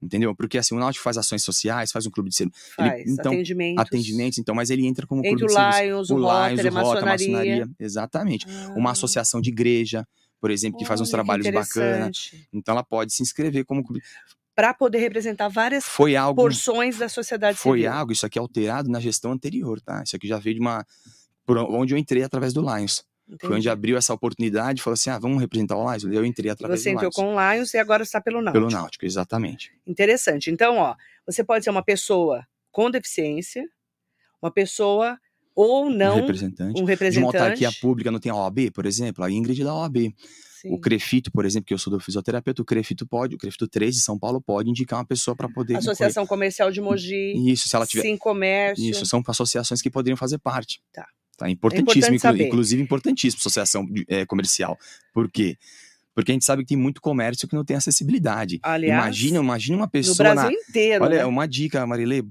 [0.00, 0.36] Entendeu?
[0.36, 3.08] Porque assim, o Náutico faz ações sociais, faz um clube de serviço, Ele- faz.
[3.10, 3.82] então, atendimentos.
[3.82, 5.82] atendimentos, então, mas ele entra como clube o de serviço.
[5.82, 7.32] Lions, o, o Rotary, Lions, a o Rota, a maçonaria.
[7.32, 8.46] maçonaria, exatamente.
[8.76, 10.06] Uma Ah, associação de igreja,
[10.38, 12.30] por exemplo, que faz uns olha, trabalhos bacanas.
[12.52, 14.02] Então ela pode se inscrever como clube.
[14.56, 17.92] Para poder representar várias Foi algo porções da sociedade foi civil.
[17.92, 20.02] algo, isso aqui é alterado na gestão anterior, tá?
[20.02, 20.84] Isso aqui já veio de uma
[21.44, 23.04] por onde eu entrei através do Lions.
[23.40, 23.68] Foi onde Entendi.
[23.68, 26.04] abriu essa oportunidade, falou assim: "Ah, vamos representar o Lions".
[26.04, 27.14] Eu entrei através Você do entrou Lions.
[27.14, 28.66] com o Lions e agora está pelo Náutico.
[28.66, 29.70] Pelo Náutico, exatamente.
[29.86, 30.50] Interessante.
[30.50, 33.62] Então, ó, você pode ser uma pessoa com deficiência,
[34.40, 35.18] uma pessoa
[35.54, 36.80] ou um não, representante.
[36.80, 37.36] um De representante.
[37.36, 40.14] uma autarquia pública não tem a OAB, por exemplo, a Ingrid da OAB.
[40.60, 40.72] Sim.
[40.72, 43.94] O CREFITO, por exemplo, que eu sou do fisioterapeuta, o CREFITO pode, o CREFITO 3
[43.94, 47.34] de São Paulo pode indicar uma pessoa para poder Associação Comercial de Mogi.
[47.50, 48.82] Isso, se ela tiver Sim Comércio.
[48.82, 50.80] Isso, são associações que poderiam fazer parte.
[50.92, 51.06] Tá.
[51.36, 52.46] Tá importantíssimo, importante inclu- saber.
[52.46, 54.78] inclusive importantíssimo associação eh, comercial.
[55.12, 55.58] Por quê?
[56.14, 58.58] Porque a gente sabe que tem muito comércio que não tem acessibilidade.
[58.62, 61.04] Aliás, imagina, imagina uma no pessoa Brasil na, inteiro.
[61.04, 61.24] Olha, né?
[61.26, 62.24] uma dica, Marilê.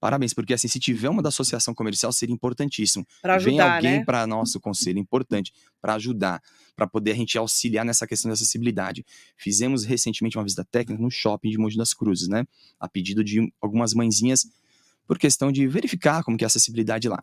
[0.00, 3.06] Parabéns, porque assim, se tiver uma da associação comercial, seria importantíssimo.
[3.22, 4.04] Vem ajudar, alguém né?
[4.04, 6.42] para nosso conselho, importante, para ajudar,
[6.74, 9.04] para poder a gente auxiliar nessa questão da acessibilidade.
[9.36, 12.46] Fizemos recentemente uma visita técnica no shopping de Mogi das Cruzes, né?
[12.78, 14.46] A pedido de algumas mãezinhas,
[15.06, 17.22] por questão de verificar como que é a acessibilidade lá.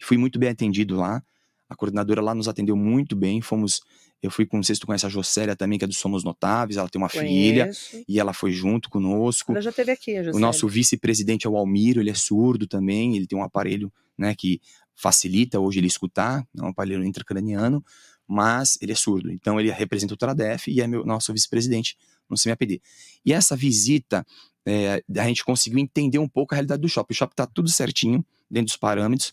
[0.00, 1.22] Fui muito bem atendido lá.
[1.68, 3.40] A coordenadora lá nos atendeu muito bem.
[3.40, 3.80] Fomos,
[4.22, 6.22] eu fui com, não sei se tu conhece a Jocélia também, que é do Somos
[6.22, 6.76] Notáveis.
[6.76, 8.04] Ela tem uma filha Conheço.
[8.08, 9.52] e ela foi junto conosco.
[9.52, 13.16] Ela já teve aqui, a O nosso vice-presidente é o Almiro, ele é surdo também,
[13.16, 14.60] ele tem um aparelho, né, que
[14.94, 17.84] facilita hoje ele escutar, é um aparelho intracraniano,
[18.26, 19.30] mas ele é surdo.
[19.30, 21.96] Então ele representa o Tradef e é meu, nosso vice-presidente
[22.28, 22.80] no CMAPD.
[23.24, 24.26] E essa visita,
[24.64, 27.12] é, a gente conseguiu entender um pouco a realidade do shopping.
[27.12, 29.32] O shopping está tudo certinho, dentro dos parâmetros,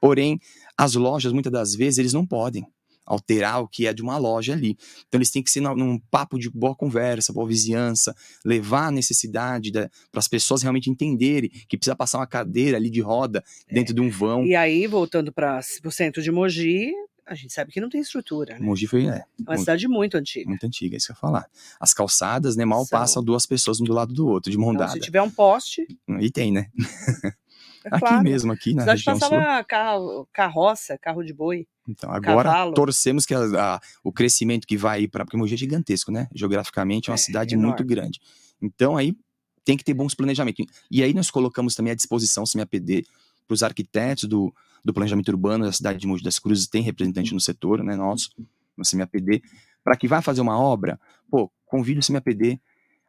[0.00, 0.40] porém,
[0.76, 2.66] as lojas, muitas das vezes, eles não podem
[3.06, 4.76] alterar o que é de uma loja ali.
[5.08, 9.72] Então eles têm que ser num- papo de boa conversa, boa vizinhança, levar a necessidade
[9.72, 14.00] para as pessoas realmente entenderem que precisa passar uma cadeira ali de roda dentro de
[14.00, 14.46] um vão.
[14.46, 16.92] E aí, voltando para o centro de Mogi,
[17.26, 18.64] a gente sabe que não tem estrutura, né?
[18.64, 20.48] Mogi foi é, É uma muito, cidade muito antiga.
[20.48, 21.46] muito antiga, é isso que eu ia falar.
[21.80, 22.96] As calçadas, né, mal São.
[22.96, 24.92] passam duas pessoas um do lado do outro, de mão Então, dada.
[24.92, 25.84] se tiver um poste,
[26.20, 26.66] E tem, né?
[27.84, 28.22] É aqui claro.
[28.22, 29.28] mesmo, aqui na Senão região sul.
[29.30, 31.66] passava carro, carroça, carro de boi.
[31.88, 32.74] Então, agora cavalo.
[32.74, 33.40] torcemos que a-
[33.76, 35.24] a- o crescimento que vai para.
[35.24, 36.28] Porque Mogi é gigantesco, né?
[36.34, 37.68] Geograficamente é uma É, cidade enorme.
[37.70, 38.20] muito grande.
[38.60, 39.16] Então, aí
[39.64, 40.66] tem que ter bons planejamentos.
[40.90, 43.04] E aí nós colocamos também à disposição o CMAPD
[43.46, 47.32] para os arquitetos do, do planejamento urbano da cidade de Mogi das Cruzes, tem representante
[47.34, 47.96] no setor, né?
[47.96, 48.30] Nosso,
[48.76, 49.42] no CMAPD,
[49.82, 52.60] para que vá fazer uma obra, pô, convide o CMAPD.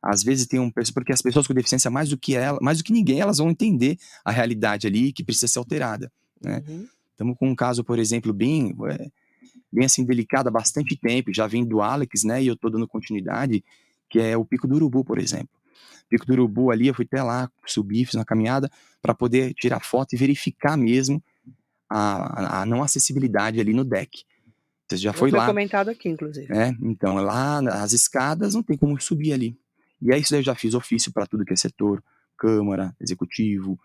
[0.01, 2.83] Às vezes tem um porque as pessoas com deficiência, mais do que ela, mais do
[2.83, 6.11] que ninguém, elas vão entender a realidade ali que precisa ser alterada.
[6.41, 6.63] né?
[6.67, 6.87] Uhum.
[7.11, 9.11] Estamos com um caso, por exemplo, bem, é,
[9.71, 12.87] bem assim, delicado há bastante tempo, já vem do Alex, né, e eu estou dando
[12.87, 13.63] continuidade,
[14.09, 15.49] que é o Pico do Urubu, por exemplo.
[16.09, 19.79] Pico do Urubu ali, eu fui até lá, subi, fiz uma caminhada, para poder tirar
[19.81, 21.23] foto e verificar mesmo
[21.87, 24.23] a, a não acessibilidade ali no deck.
[24.89, 26.51] Você já foi Foi lá, comentado aqui, inclusive.
[26.51, 26.75] né?
[26.81, 29.57] Então, lá nas escadas não tem como subir ali.
[30.01, 32.03] E aí, isso daí eu já fiz ofício para tudo que é setor,
[32.37, 33.79] Câmara, Executivo,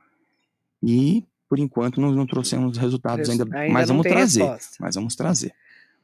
[0.82, 4.42] e por enquanto não, não trouxemos resultados ainda, Ainda mas vamos trazer.
[4.42, 4.76] resposta.
[4.80, 5.52] Mas vamos trazer.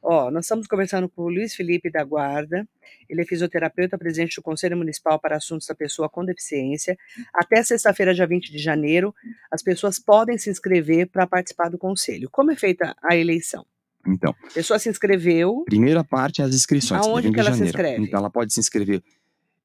[0.01, 2.67] Ó, nós estamos conversando com o Luiz Felipe da Guarda.
[3.09, 6.97] Ele é fisioterapeuta, presidente do Conselho Municipal para Assuntos da Pessoa com Deficiência.
[7.33, 9.15] Até sexta-feira, dia 20 de janeiro,
[9.49, 12.29] as pessoas podem se inscrever para participar do conselho.
[12.29, 13.65] Como é feita a eleição?
[14.05, 15.63] Então, A pessoa se inscreveu.
[15.65, 17.05] primeira parte é as inscrições.
[17.05, 18.03] Aonde dia 20 que ela se inscreve?
[18.03, 19.01] Então, ela pode se inscrever.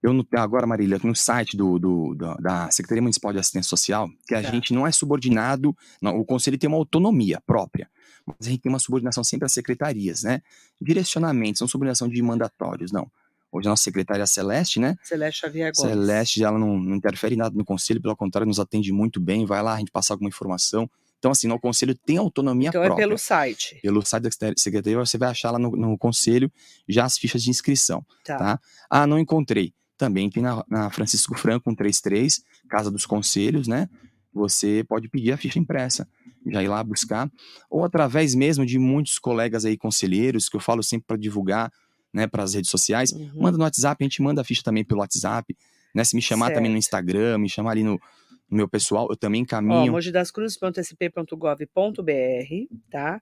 [0.02, 4.42] Eu agora, Marília, no site do, do- da, Secretaria Municipal de Assistência Social, que a
[4.42, 4.50] Tá.
[4.50, 7.90] gente não é subordinado, não, o conselho tem uma autonomia própria,
[8.24, 10.40] mas a gente tem uma subordinação sempre às secretarias, né?
[10.80, 13.10] Direcionamentos, não subordinação de mandatórios, não.
[13.50, 14.94] Hoje a nossa secretária Celeste, né?
[15.02, 15.90] Celeste Xavier Gomes.
[15.90, 19.44] Celeste, ela não, não interfere em nada no conselho, pelo contrário, nos atende muito bem,
[19.46, 20.88] vai lá, a gente passa alguma informação.
[21.18, 23.04] Então, assim, o conselho tem autonomia Então é própria.
[23.06, 23.80] pelo site.
[23.82, 26.52] Pelo site da secretaria- secretaria, você vai achar lá no, no conselho
[26.88, 28.36] já as fichas de inscrição, Tá.
[28.38, 28.60] tá?
[28.88, 29.72] Ah, não encontrei.
[29.98, 33.88] Também tem na, na Francisco Franco 133, Casa dos Conselhos, né?
[34.32, 36.08] Você pode pedir a ficha impressa,
[36.46, 37.28] já ir lá buscar,
[37.68, 41.70] ou através mesmo de muitos colegas aí conselheiros, que eu falo sempre para divulgar,
[42.14, 43.42] né, para as redes sociais, Uhum.
[43.42, 45.54] manda no WhatsApp, a gente manda a ficha também pelo WhatsApp,
[45.94, 46.04] né?
[46.04, 46.84] Se me chamar também no Certo.
[46.86, 48.00] Instagram, me chamar ali no,
[48.48, 49.92] no meu pessoal, eu também Ó, encaminho.
[49.92, 53.20] mogidascruzes.sp.gov.br, tá?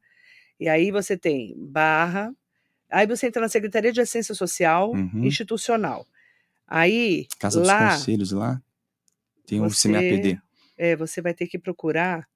[0.58, 2.32] E aí você tem barra,
[2.90, 5.24] aí você entra na Secretaria de Assistência Social Uhum.
[5.24, 6.06] Institucional.
[6.66, 8.60] Aí, Casa dos lá, Conselhos lá,
[9.46, 10.40] tem um você- CMAPD.
[10.76, 12.28] é, você vai ter que procurar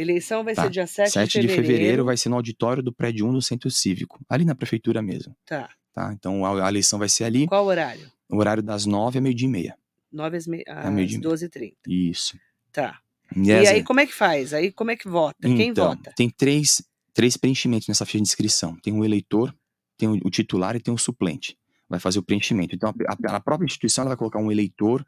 [0.00, 0.64] Eleição vai Tá.
[0.64, 3.70] ser dia 7, 7 de fevereiro vai ser no auditório do prédio 1 do Centro
[3.70, 5.68] Cívico, ali na prefeitura mesmo, Tá.
[5.94, 6.12] tá?
[6.12, 8.10] Então a, eleição vai ser ali, Qual horário?
[8.30, 9.76] no horário das 9 a meio-dia e meia.
[10.12, 10.64] 9 às, me...
[10.66, 11.20] às meio-dia.
[11.20, 11.74] 12h30.
[11.86, 12.38] Isso.
[12.72, 12.98] Tá.
[13.36, 14.54] E, E aí, como é que faz?
[14.54, 15.36] Aí, como é que vota?
[15.40, 16.12] Quem então, vota?
[16.16, 16.82] tem três,
[17.12, 18.74] três preenchimentos nessa ficha de inscrição.
[18.82, 19.54] Tem o eleitor,
[19.98, 21.58] tem o, o titular e tem o suplente.
[21.88, 22.74] Vai fazer o preenchimento.
[22.74, 25.04] Então, a, a- a própria instituição vai colocar um eleitor,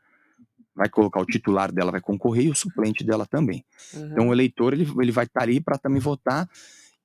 [0.74, 3.64] vai colocar o titular dela, vai concorrer e o suplente dela também.
[3.94, 4.08] Aham.
[4.12, 6.48] Então o eleitor ele, ele vai estar ali para também votar.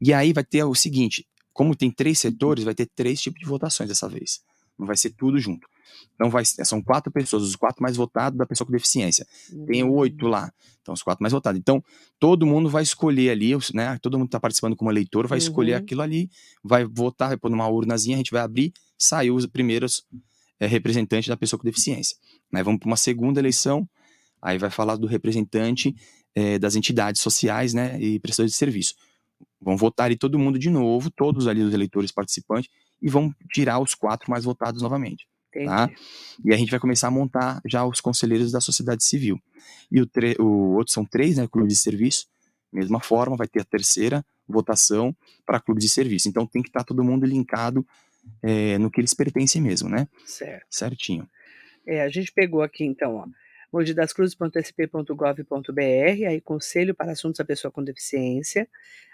[0.01, 3.45] E aí vai ter o seguinte: como tem três setores, vai ter três tipos de
[3.45, 4.41] votações dessa vez.
[4.77, 5.65] Não vai ser tudo junto.
[6.15, 9.25] Então vai, são quatro pessoas, os quatro mais votados da pessoa com deficiência.
[9.65, 9.91] Tem Hum.
[9.93, 10.51] oito lá.
[10.81, 11.57] Então os quatro mais votados.
[11.59, 11.81] Então
[12.19, 13.97] todo mundo vai escolher ali, né?
[14.01, 15.77] Todo mundo está participando como eleitor, vai escolher Uhum.
[15.79, 16.29] aquilo ali,
[16.63, 20.03] vai votar, vai pôr numa urnazinha, a gente vai abrir, saiu os primeiros
[20.59, 22.17] eh, representantes da pessoa com deficiência.
[22.51, 22.63] Né?
[22.63, 23.87] Vamos para uma segunda eleição,
[24.41, 25.95] aí vai falar do representante
[26.35, 27.99] eh, das entidades sociais, né?
[27.99, 28.95] E prestadores de serviço.
[29.59, 32.69] Vão votar ali todo mundo de novo, todos ali os eleitores participantes,
[33.01, 35.27] e vão tirar os quatro mais votados novamente.
[35.63, 35.89] Tá?
[36.43, 39.39] E a gente vai começar a montar já os conselheiros da sociedade civil.
[39.89, 40.07] E o,
[40.39, 41.47] o outro são três, né?
[41.47, 42.27] Clubes de serviço.
[42.73, 45.15] Mesma forma, vai ter a terceira votação
[45.45, 46.27] para clubes de serviço.
[46.27, 47.85] Então tem que estar todo mundo linkado
[48.43, 50.07] é, no que eles pertencem mesmo, né?
[50.25, 50.65] Certo.
[50.69, 51.27] Certinho.
[51.85, 53.27] É, a gente pegou aqui então, ó,
[53.71, 58.67] modidascruzes.sp.gov.br, aí Conselho para Assuntos da Pessoa com Deficiência,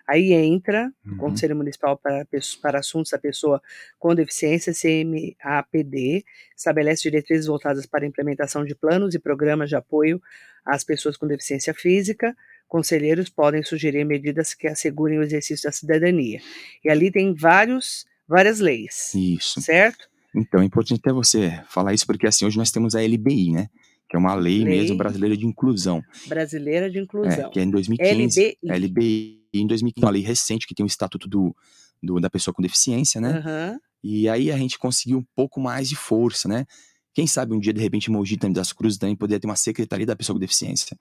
[0.07, 1.17] aí entra uhum.
[1.17, 2.27] Conselho Municipal para,
[2.61, 3.61] para Assuntos da Pessoa
[3.97, 10.21] com Deficiência, CMAPD, estabelece diretrizes voltadas para a implementação de planos e programas de apoio
[10.65, 12.35] às pessoas com deficiência física,
[12.67, 16.39] conselheiros podem sugerir medidas que assegurem o exercício da cidadania.
[16.83, 19.13] E ali tem vários, várias leis.
[19.13, 19.61] Isso.
[19.61, 20.09] Certo?
[20.33, 23.67] Então, é importante até você falar isso, porque assim, hoje nós temos a LBI, né?
[24.09, 26.01] Que é uma lei, lei mesmo brasileira de inclusão.
[26.27, 27.47] Brasileira de inclusão.
[27.47, 28.57] É, que é em 2015.
[28.63, 28.85] LBI.
[28.85, 31.55] LBI, em 2015, uma lei recente que tem o estatuto do,
[32.01, 33.43] do da pessoa com deficiência, né?
[33.45, 33.79] Uhum.
[34.03, 36.65] E aí a gente conseguiu um pouco mais de força, né?
[37.13, 40.05] Quem sabe um dia, de repente, Mogi também das Cruzes também poderia ter uma secretaria
[40.05, 40.97] da pessoa com deficiência.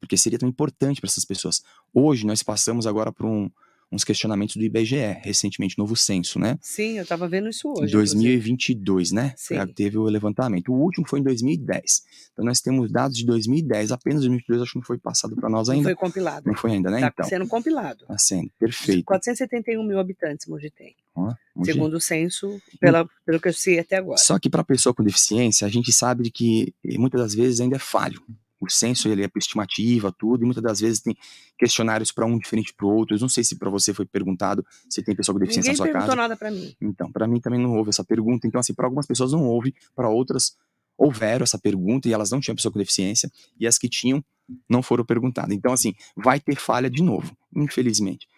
[0.00, 1.62] Porque seria tão importante para essas pessoas.
[1.94, 3.48] Hoje nós passamos agora por um,
[3.92, 6.58] uns questionamentos do IBGE, recentemente, novo censo, né?
[6.62, 7.90] Sim, eu estava vendo isso hoje.
[7.90, 9.28] Em 2022, inclusive.
[9.28, 9.34] né?
[9.36, 9.72] Sim.
[9.74, 10.72] Teve o levantamento.
[10.72, 12.02] O último foi em 2010.
[12.32, 15.68] Então nós temos dados de 2010, apenas 2022, acho que não foi passado para nós
[15.68, 15.90] ainda.
[15.90, 16.46] Não foi compilado.
[16.46, 16.96] Não foi ainda, né?
[16.96, 17.24] Está então.
[17.26, 18.02] sendo compilado.
[18.02, 19.04] Está sendo, perfeito.
[19.04, 20.96] 471 mil habitantes Mogi tem.
[21.14, 21.72] Ah, Mogi.
[21.72, 24.18] Segundo o censo, pela, pelo que eu sei até agora.
[24.18, 27.78] Só que para pessoa com deficiência, a gente sabe que muitas das vezes ainda é
[27.78, 28.22] falho
[28.62, 31.16] o censo ele é por estimativa, tudo, e muitas das vezes tem
[31.58, 33.16] questionários para um diferente para o outro.
[33.16, 36.00] Eu não sei se para você foi perguntado se tem pessoa com deficiência Ninguém na
[36.00, 36.14] sua casa.
[36.14, 36.76] Ninguém perguntou nada para mim.
[36.80, 38.46] Então, para mim também não houve essa pergunta.
[38.46, 40.56] Então, assim, para algumas pessoas não houve, para outras
[40.96, 44.24] houveram essa pergunta e elas não tinham pessoa com deficiência, e as que tinham
[44.68, 45.52] não foram perguntadas.
[45.52, 48.28] Então, assim, vai ter falha de novo, infelizmente.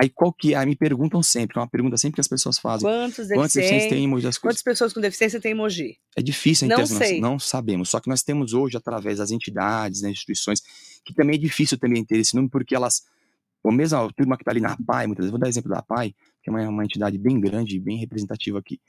[0.00, 0.56] Aí qual que é?
[0.56, 2.88] Aí me perguntam sempre, é uma pergunta sempre que as pessoas fazem.
[2.88, 4.54] Quantos, Quantos deficientes tem em Mogi das Cruzes?
[4.56, 5.98] Quantas pessoas com deficiência tem em Mogi?
[6.16, 7.20] É difícil, não nós sei.
[7.20, 7.90] não sabemos.
[7.90, 10.62] Só que nós temos hoje, através das entidades, né, instituições,
[11.04, 13.02] que também é difícil também ter esse número, porque elas,
[13.62, 15.82] ou mesmo a turma que está ali na PAI, muitas vezes, vou dar exemplo da
[15.82, 18.80] PAI, que é uma, uma entidade bem grande e bem representativa aqui.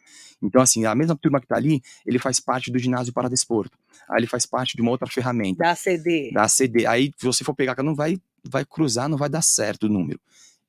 [0.41, 3.77] Então, assim, a mesma turma que está ali, ele faz parte do ginásio para desporto.
[4.09, 5.61] Aí ele faz parte de uma outra ferramenta.
[5.61, 6.31] Da ACD.
[6.31, 6.85] Da ACD.
[6.85, 8.17] Aí, se você for pegar, não vai,
[8.49, 10.21] vai cruzar, não vai dar certo o número.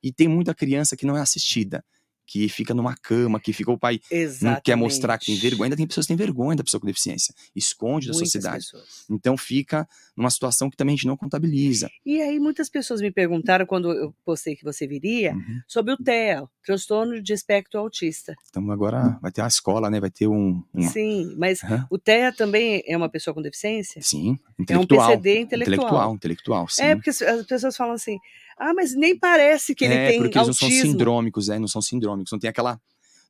[0.03, 1.85] E tem muita criança que não é assistida,
[2.25, 4.55] que fica numa cama, que fica o pai Exatamente.
[4.57, 5.65] não quer mostrar que tem vergonha.
[5.67, 8.65] Ainda tem pessoas que têm vergonha da pessoa com deficiência, esconde da Muitas sociedade.
[8.65, 9.05] Pessoas.
[9.11, 9.87] Então fica
[10.17, 11.91] numa situação que também a gente não contabiliza.
[12.07, 15.61] E aí muitas pessoas me perguntaram quando eu postei que você viria Uhum.
[15.67, 18.35] sobre o TEA, transtorno de espectro autista.
[18.49, 20.01] Então agora vai ter a escola, né?
[20.01, 20.63] Vai ter um.
[20.73, 21.87] uma- Sim, mas Aham.
[21.91, 24.01] o TEA também é uma pessoa com deficiência?
[24.01, 25.09] Sim, É um intelectual.
[25.09, 25.75] PCD intelectual.
[25.77, 26.83] Intelectual, intelectual, sim.
[26.83, 28.17] É, porque as pessoas falam assim,
[28.59, 31.69] ah, mas nem parece que ele É, tem porque eles não são sindrômicos, é, não
[31.69, 32.81] são sindrômicos, não tem aquela.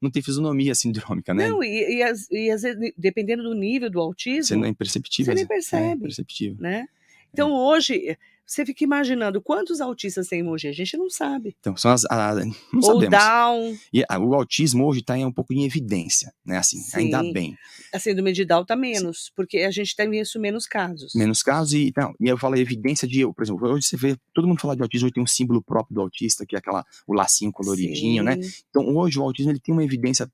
[0.01, 1.49] Não tem fisionomia sindrômica, né?
[1.49, 4.69] Não, e, e, às- e às vezes, dependendo do nível do Você autismo, não é
[4.71, 5.33] imperceptível.
[5.33, 5.95] Você nem É percebe.
[5.95, 6.57] imperceptível.
[6.61, 6.87] né?
[7.33, 11.57] Então hoje, você fica imaginando quantos autistas tem em Mogi, a gente não sabe.
[11.61, 12.05] Então, são as.
[12.07, 13.11] a- não Ou sabemos.
[13.11, 16.59] Down, E ah, o autismo hoje está um pouco em evidência, né?
[16.59, 17.33] Assim, ainda Sim.
[17.33, 17.57] bem.
[17.93, 21.15] a síndrome de Down tá menos, porque a gente tem isso menos casos.
[21.15, 24.47] Menos casos e, não, e eu falo evidência de, por exemplo, hoje você vê, todo
[24.47, 27.15] mundo fala de autismo, hoje tem um símbolo próprio do autista, que é aquela, o
[27.15, 28.41] lacinho coloridinho, né?
[28.43, 30.31] Sim, Então, hoje o autismo ele tem uma evidência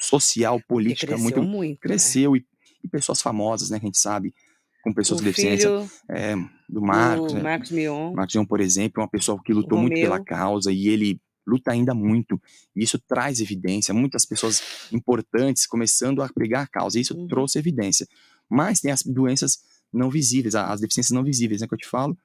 [0.00, 1.42] social, política cresceu muito.
[1.42, 1.70] muito.
[1.72, 1.76] né?
[1.80, 2.44] Cresceu e,
[2.82, 3.78] e pessoas famosas, né?
[3.78, 4.34] Que a gente sabe,
[4.82, 5.68] com pessoas o com deficiência.
[6.08, 6.34] É,
[6.68, 7.42] do Marcos, né?
[7.42, 8.12] Marcos Mion.
[8.14, 11.72] Marcos João, por exemplo, é uma pessoa que lutou muito pela causa e ele luta
[11.72, 12.40] ainda muito.
[12.76, 13.92] E isso traz evidência.
[13.92, 14.62] Muitas pessoas
[14.92, 16.98] importantes começando a pregar a causa.
[16.98, 17.26] E isso Uhum.
[17.26, 18.06] trouxe evidência.
[18.48, 19.58] Mas tem as doenças
[19.92, 21.66] não visíveis, as deficiências não visíveis, né?
[21.66, 22.16] Que eu te falo.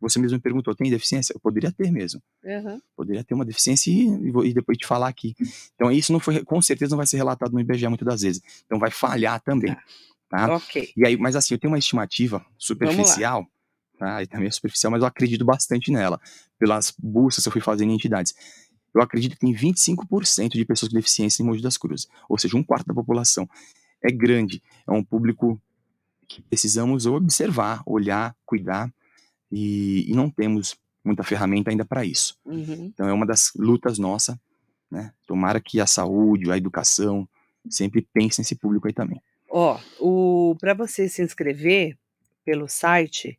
[0.00, 1.32] Você mesmo me perguntou, tem deficiência?
[1.32, 2.20] Eu poderia ter mesmo.
[2.44, 2.80] Aham.
[2.96, 5.32] Poderia ter uma deficiência e, e e depois te falar aqui.
[5.76, 8.42] Então, isso não foi, com certeza não vai ser relatado no IBGE muitas das vezes.
[8.66, 9.72] Então, vai falhar também.
[9.72, 9.80] Tá?
[10.32, 10.92] Ok.
[10.96, 13.46] E aí, mas assim, eu tenho uma estimativa superficial,
[13.98, 14.22] tá?
[14.22, 16.20] E também é superficial, mas eu acredito bastante nela,
[16.58, 18.34] pelas buscas que eu fui fazendo em entidades.
[18.94, 22.56] Eu acredito que tem 25% de pessoas com deficiência em Mogi das Cruzes, ou seja,
[22.56, 23.48] um quarto da população.
[24.02, 25.60] É grande, é um público
[26.28, 28.92] que precisamos observar, olhar, cuidar,
[29.50, 32.36] e, e não temos muita ferramenta ainda para isso.
[32.44, 32.90] Uhum.
[32.92, 34.40] Então é uma das lutas nossa,
[34.90, 35.12] né?
[35.26, 37.28] Tomara que a saúde, a educação
[37.68, 39.20] sempre pense nesse público aí também.
[39.54, 41.98] Ó, o para você se inscrever
[42.42, 43.38] pelo site,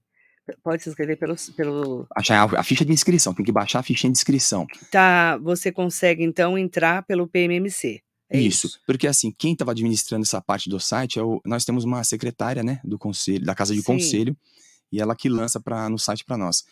[0.64, 3.84] pode se inscrever pelo, pelo Achar a, a ficha de inscrição, tem que baixar a
[3.84, 4.68] ficha de inscrição.
[4.92, 8.04] tá, você consegue então entrar pelo PMMC.
[8.30, 8.68] É isso.
[8.68, 8.80] isso.
[8.86, 12.62] Porque assim, quem estava administrando essa parte do site é o, nós temos uma secretária,
[12.62, 13.86] né, do conselho, da casa de Sim.
[13.86, 14.38] conselho,
[14.92, 16.64] e ela que lança para no site para nós.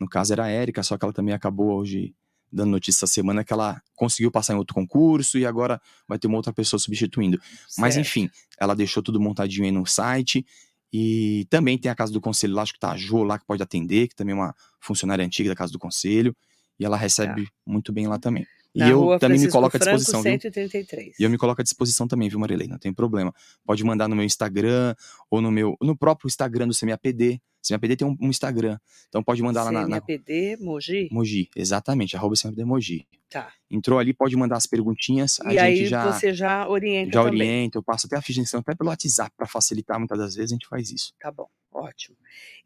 [0.00, 2.14] No caso era a Érica, só que ela também acabou hoje
[2.52, 6.26] dando notícia essa semana que ela conseguiu passar em outro concurso e agora vai ter
[6.26, 7.40] uma outra pessoa substituindo.
[7.78, 8.06] Mas Certo.
[8.06, 10.44] enfim, ela deixou tudo montadinho aí no site.
[10.92, 13.46] E também tem a Casa do Conselho lá, acho que tá a Jo lá que
[13.46, 16.34] pode atender, que também é uma funcionária antiga da Casa do Conselho.
[16.78, 17.52] E ela recebe Tá.
[17.66, 18.44] muito bem lá também.
[18.74, 21.04] E eu também me coloco à disposição, Franco, 133.
[21.06, 21.14] viu?
[21.18, 22.68] E eu me coloco à disposição também, viu, Marilei?
[22.68, 23.34] Não tem problema.
[23.64, 24.94] Pode mandar no meu Instagram
[25.30, 27.40] ou no meu no próprio Instagram do CMAPD.
[27.66, 28.78] CMAPD tem um, um Instagram.
[29.08, 31.08] Então pode mandar lá na, na CMAPD Mogi?
[31.10, 33.06] Mogi, exatamente, arroba CMAPD Mogi.
[33.28, 33.52] Tá.
[33.70, 37.22] Entrou ali, pode mandar as perguntinhas, a e aí gente já você já orienta já
[37.24, 37.40] também.
[37.40, 40.34] orienta, eu passo até a ficha de inscrição, até pelo WhatsApp para facilitar, muitas das
[40.34, 41.12] vezes a gente faz isso.
[41.20, 42.16] Tá bom, ótimo.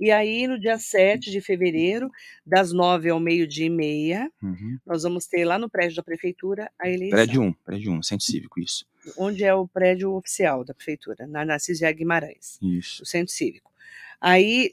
[0.01, 2.11] E aí, no dia 7 de fevereiro,
[2.47, 4.79] das 9 ao meio-dia e meia, Uhum.
[4.87, 7.17] nós vamos ter lá no prédio da prefeitura a eleição.
[7.17, 8.87] Prédio 1, prédio 1, centro cívico, isso.
[9.19, 13.03] Onde é o prédio oficial da prefeitura, na Narciso Guimarães, Isso.
[13.03, 13.71] o centro cívico.
[14.21, 14.71] Aí,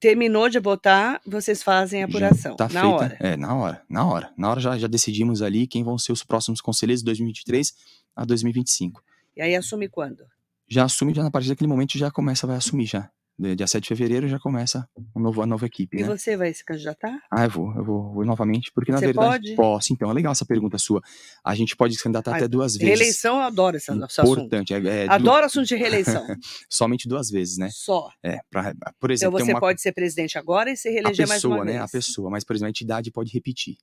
[0.00, 3.16] terminou de votar, vocês fazem a apuração, Tá na feita, hora.
[3.20, 4.32] É, na hora, na hora.
[4.36, 7.72] Na hora já, já decidimos ali quem vão ser os próximos conselheiros de 2023
[8.16, 9.02] a 2025.
[9.36, 10.24] E aí assume quando?
[10.68, 13.08] Já assume, já a partir daquele momento já começa, vai assumir já.
[13.38, 16.06] De- Dia 7 de fevereiro já começa um novo, a nova equipe, E né?
[16.08, 17.18] você vai se candidatar?
[17.30, 19.28] Ah, eu vou, eu vou, vou novamente, porque na Você verdade.
[19.48, 19.54] pode?
[19.56, 21.02] Posso, então, é legal essa pergunta sua.
[21.44, 22.88] A gente pode se candidatar Ah, até duas vezes.
[22.88, 24.04] Reeleição, eu adoro assunto.
[24.22, 26.26] Importante, é, é du- Adoro assunto de reeleição.
[26.70, 27.68] somente duas vezes, né?
[27.70, 28.08] Só.
[28.24, 30.92] É, pra, por Então exemplo, tem você uma, pode ser presidente agora e se a
[30.92, 31.72] reeleger mais pessoa, uma né?
[31.72, 31.84] vez.
[31.84, 33.76] A pessoa, mas, por exemplo, a entidade pode repetir.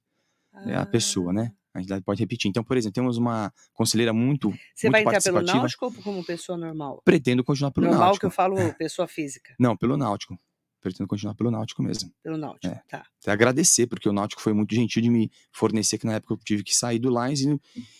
[0.65, 0.85] É a Ah.
[0.85, 1.51] pessoa, né?
[1.73, 2.49] A entidade pode repetir.
[2.49, 5.41] Então, por exemplo, temos uma conselheira muito, Você muito vai entrar pelo.
[5.41, 7.01] Náutico ou como pessoa normal?
[7.03, 8.19] Pretendo continuar pelo normal Náutico.
[8.19, 10.37] que eu falo pessoa física, Não, pelo Náutico.
[10.83, 12.11] Pretendo continuar pelo Náutico mesmo.
[12.21, 12.67] pelo Náutico.
[12.67, 12.81] É.
[12.89, 13.05] Tá.
[13.21, 16.37] Até agradecer, porque o Náutico foi muito gentil de me fornecer, que na época eu
[16.37, 17.57] tive que sair do Lions e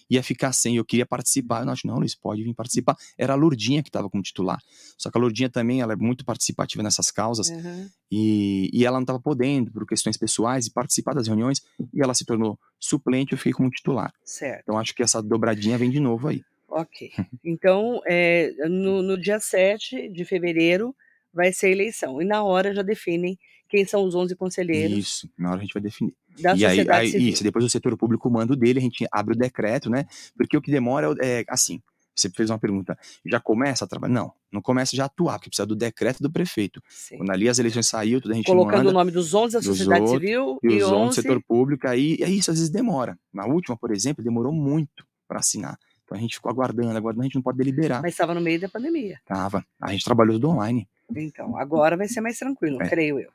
[0.10, 0.76] ia ficar sem.
[0.76, 1.62] Eu queria participar.
[1.62, 2.98] O Náutico, não, Luiz, pode vir participar.
[3.18, 4.60] Era a Lourdinha que estava como titular.
[4.98, 7.48] Só que a Lourdinha também, ela é muito participativa nessas causas.
[7.50, 7.90] Uhum.
[8.12, 11.62] E, e ela não estava podendo, por questões pessoais, e participar das reuniões.
[11.94, 14.14] E ela se tornou suplente, eu fiquei como titular.
[14.26, 14.64] Certo.
[14.64, 16.44] Então acho que essa dobradinha vem de novo aí.
[16.68, 17.12] Ok.
[17.46, 20.94] Então, é, no, no dia 7 de fevereiro
[21.34, 22.22] vai ser a eleição.
[22.22, 23.38] E na hora já definem
[23.70, 26.14] quem são os 11 conselheiros Isso, na hora a gente vai definir.
[26.40, 29.34] da e aí, aí isso, depois o setor público manda o dele, a gente abre
[29.34, 30.06] o decreto, né?
[30.38, 31.82] Porque o que demora é, é assim.
[32.16, 34.14] Você fez uma pergunta, já começa a trabalhar?
[34.14, 36.80] Não, não começa já a atuar, porque precisa do decreto do prefeito.
[36.88, 37.18] Sim.
[37.18, 39.62] Quando ali as eleições saiu, tudo a gente Colocando manda, o nome dos 11 da
[39.64, 42.72] sociedade outros, civil e os 11 do 11 setor público, aí, aí isso às vezes
[42.72, 43.18] demora.
[43.34, 45.76] Na última, por exemplo, demorou muito para assinar.
[46.04, 48.02] Então a gente ficou aguardando, aguardando, a gente não pode deliberar.
[48.02, 49.20] mas estava no meio da pandemia.
[49.26, 49.66] Tava.
[49.82, 50.88] A gente trabalhou tudo online.
[51.16, 52.90] Então, agora vai ser mais tranquilo, É.
[52.90, 53.32] creio eu.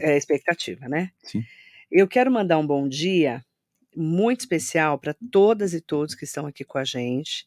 [0.00, 1.10] É a expectativa, né?
[1.22, 1.44] Sim.
[1.90, 3.44] Eu quero mandar um bom dia
[3.96, 7.46] muito especial para todas e todos que estão aqui com a gente.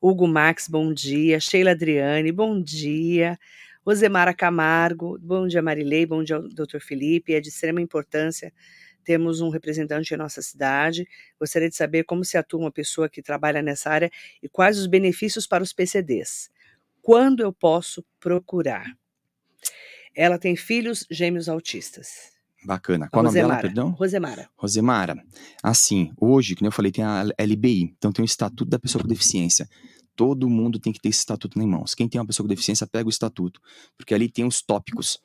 [0.00, 1.40] Hugo Max, bom dia.
[1.40, 3.38] Sheila Adriane, bom dia.
[3.84, 7.34] Rosemara Camargo, bom dia, Marilei, bom dia, doutor Felipe.
[7.34, 8.52] É de extrema importância
[9.02, 11.08] termos um representante em nossa cidade.
[11.38, 14.10] Gostaria de saber como se atua uma pessoa que trabalha nessa área
[14.42, 16.50] e quais os benefícios para os PCDs.
[17.02, 18.84] Quando eu posso procurar?
[20.14, 22.30] Ela tem filhos gêmeos autistas.
[22.64, 23.08] Bacana.
[23.08, 23.90] Qual o nome dela, perdão?
[23.90, 24.50] Rosemara.
[24.56, 25.24] Rosemara,
[25.62, 29.08] assim, hoje, como eu falei, tem a LBI, então tem o Estatuto da Pessoa com
[29.08, 29.68] Deficiência.
[30.14, 31.94] Todo mundo tem que ter esse estatuto em mãos.
[31.94, 33.58] Quem tem uma pessoa com deficiência, pega o estatuto,
[33.96, 35.18] porque ali tem os tópicos.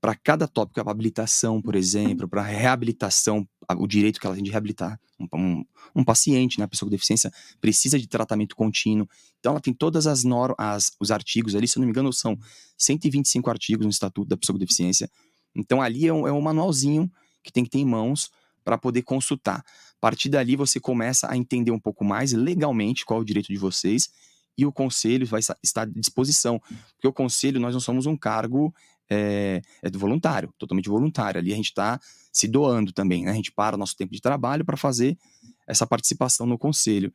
[0.00, 3.46] Para cada tópico, a habilitação, por exemplo, para reabilitação,
[3.78, 5.64] o direito que ela tem de reabilitar um, um-
[5.96, 9.08] um paciente, né, a pessoa com deficiência, precisa de tratamento contínuo.
[9.40, 12.38] Então, ela tem todas as normas, os artigos ali, se eu não me engano, são
[12.76, 15.10] 125 artigos no Estatuto da Pessoa com Deficiência.
[15.54, 17.10] Então, ali é um, é um manualzinho
[17.42, 18.30] que tem que ter em mãos
[18.64, 19.58] para poder consultar.
[19.58, 23.48] A partir dali, você começa a entender um pouco mais legalmente qual é o direito
[23.48, 24.08] de vocês
[24.56, 26.60] e o conselho vai esta- estar à disposição.
[26.94, 28.72] Porque o conselho, nós não somos um cargo
[29.10, 31.38] é, é voluntário, totalmente voluntário.
[31.38, 32.00] Ali a gente está
[32.32, 33.30] se doando também, né?
[33.30, 35.16] A gente para o nosso tempo de trabalho para fazer
[35.66, 37.12] essa participação no conselho.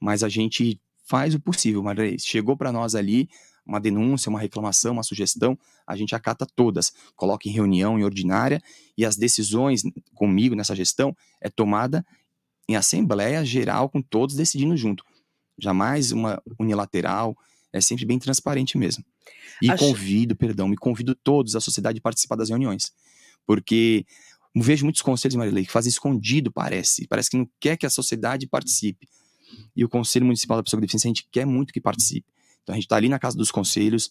[0.00, 2.18] Mas a gente faz o possível, Maria.
[2.18, 3.28] Chegou para nós ali
[3.66, 8.62] uma denúncia, uma reclamação, uma sugestão, a gente acata todas, coloca em reunião, em ordinária,
[8.96, 9.82] e as decisões
[10.14, 12.06] comigo nessa gestão é tomada
[12.68, 15.04] em assembleia geral com todos decidindo junto.
[15.58, 17.36] Jamais uma unilateral,
[17.76, 19.04] é sempre bem transparente mesmo.
[19.62, 22.92] E Acho- convido, perdão, me convido todos a sociedade a participar das reuniões.
[23.46, 24.04] Porque
[24.54, 27.06] vejo muitos conselhos, Marilei, que fazem escondido, parece.
[27.06, 29.08] Parece que não quer que a sociedade participe.
[29.74, 32.26] E o Conselho Municipal da Pessoa com Deficiência, a gente quer muito que participe.
[32.62, 34.10] Então a gente está ali na Casa dos Conselhos,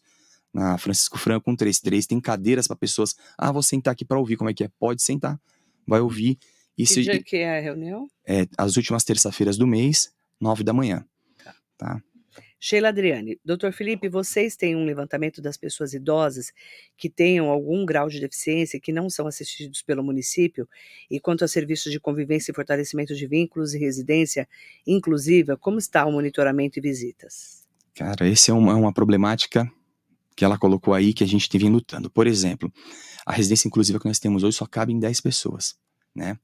[0.54, 3.16] na Francisco Franco 133, tem cadeiras para pessoas.
[3.38, 4.70] Ah, vou sentar aqui para ouvir como é que é.
[4.80, 5.40] Pode sentar,
[5.86, 6.40] vai ouvir.
[6.78, 8.08] Isso que dia que é a reunião?
[8.26, 11.06] é as últimas terça-feiras do mês, nove da manhã.
[11.78, 12.02] Tá?
[12.60, 16.52] Sheila Adriane, doutor Felipe, vocês têm um levantamento das pessoas idosas
[16.98, 20.68] que tenham algum grau de deficiência e que não são assistidos pelo município?
[21.12, 24.48] E quanto a serviços de convivência e fortalecimento de vínculos e residência
[24.88, 27.68] inclusiva, como está o monitoramento e visitas?
[27.94, 29.70] Cara, essa é uma, uma problemática
[30.36, 32.10] que ela colocou aí que a gente tem vindo lutando.
[32.10, 32.72] Por exemplo,
[33.26, 35.76] a residência inclusiva que nós temos hoje só cabe em 10 pessoas,
[36.14, 36.38] né?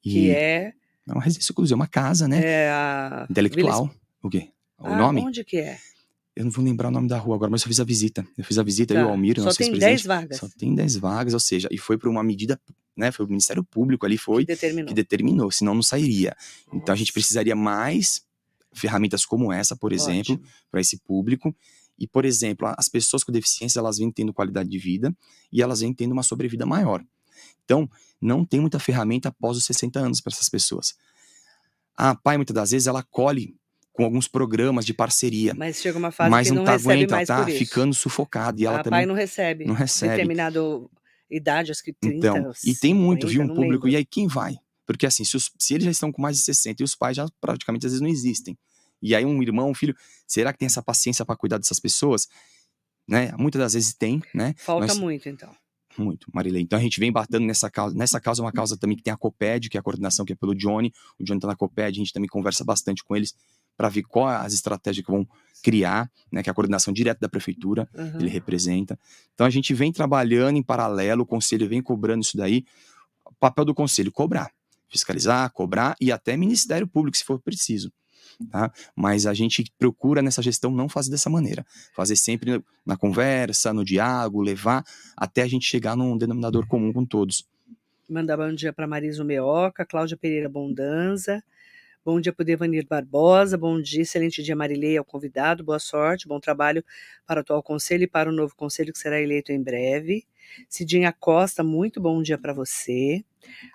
[0.00, 0.72] Que é
[1.06, 2.40] É uma residência inclusiva, é uma casa, né?
[2.42, 3.26] É a...
[3.28, 3.86] Intelectual.
[3.86, 3.96] Vila...
[4.22, 4.50] O quê?
[4.78, 5.20] O ah, nome?
[5.20, 5.78] Onde que é?
[6.34, 8.26] Eu não vou lembrar o nome da rua agora, mas eu fiz a visita.
[8.36, 9.00] Eu fiz a visita, tá.
[9.00, 10.38] eu e o Almir, Só tem 10 vagas.
[10.38, 12.60] Só tem 10 vagas, ou seja, e foi por uma medida,
[12.94, 13.10] né?
[13.10, 16.36] Foi o Ministério Público ali, foi que determinou, que determinou senão não sairia.
[16.66, 16.76] Nossa.
[16.76, 18.22] Então a gente precisaria mais
[18.74, 20.38] ferramentas como essa, por exemplo,
[20.70, 21.56] para esse público.
[21.98, 25.16] E, por exemplo, as pessoas com deficiência, elas vêm tendo qualidade de vida
[25.50, 27.02] e elas vêm tendo uma sobrevida maior.
[27.64, 27.88] Então,
[28.20, 30.94] não tem muita ferramenta após os 60 anos para essas pessoas.
[31.96, 33.56] A pai, muitas das vezes, ela colhe
[33.96, 35.54] com alguns programas de parceria.
[35.54, 37.58] Mas chega uma fase mas que não, não tá recebe aguenta, mais tá por isso.
[37.58, 38.60] ficando sufocada.
[38.60, 39.64] E ela a também pai não recebe.
[39.64, 40.12] não recebe.
[40.12, 40.60] Determinada
[41.30, 43.86] idade, acho que 30, Então, e tem muito, 40, viu, um público.
[43.86, 43.88] lembro.
[43.88, 44.56] E aí, quem vai?
[44.86, 47.16] Porque assim, se, os- se eles já estão com mais de 60 e os pais
[47.16, 48.56] já praticamente às vezes não existem.
[49.02, 49.94] E aí, um irmão, um filho,
[50.26, 52.28] será que tem essa paciência para cuidar dessas pessoas?
[53.08, 53.32] Né?
[53.38, 54.54] Muitas das vezes tem, né?
[54.58, 55.50] Falta Mas- muito, então.
[55.98, 56.60] Muito, Marilei.
[56.60, 57.96] Então a gente vem batendo nessa causa.
[57.96, 60.32] Nessa causa é uma causa também que tem a COPED, que é a coordenação que
[60.34, 60.92] é pelo Johnny.
[61.18, 63.34] O Johnny tá na COPED, a gente também conversa bastante com eles
[63.76, 65.26] para ver quais as estratégias que vão
[65.62, 66.42] criar, né?
[66.42, 68.20] Que é a coordenação direta da prefeitura, Uhum.
[68.20, 68.98] ele representa.
[69.34, 72.64] Então a gente vem trabalhando em paralelo, o conselho vem cobrando isso daí.
[73.24, 74.50] O papel do conselho, cobrar.
[74.88, 77.92] Fiscalizar, cobrar e até Ministério Público, se for preciso.
[78.50, 78.70] Tá?
[78.94, 81.64] Mas a gente procura nessa gestão não fazer dessa maneira.
[81.94, 84.84] Fazer sempre na conversa, no diálogo, levar
[85.16, 87.44] até a gente chegar num denominador comum com todos.
[88.08, 91.42] Mandar bom dia para Marisa Meoca, Cláudia Pereira Bondanza.
[92.06, 93.58] Bom dia para o Devanir Barbosa.
[93.58, 95.64] Bom dia, excelente dia, Marilei, ao convidado.
[95.64, 96.84] Boa sorte, bom trabalho
[97.26, 100.24] para o atual conselho e para o novo conselho que será eleito em breve.
[100.68, 103.24] Cidinha Costa, muito bom dia para você.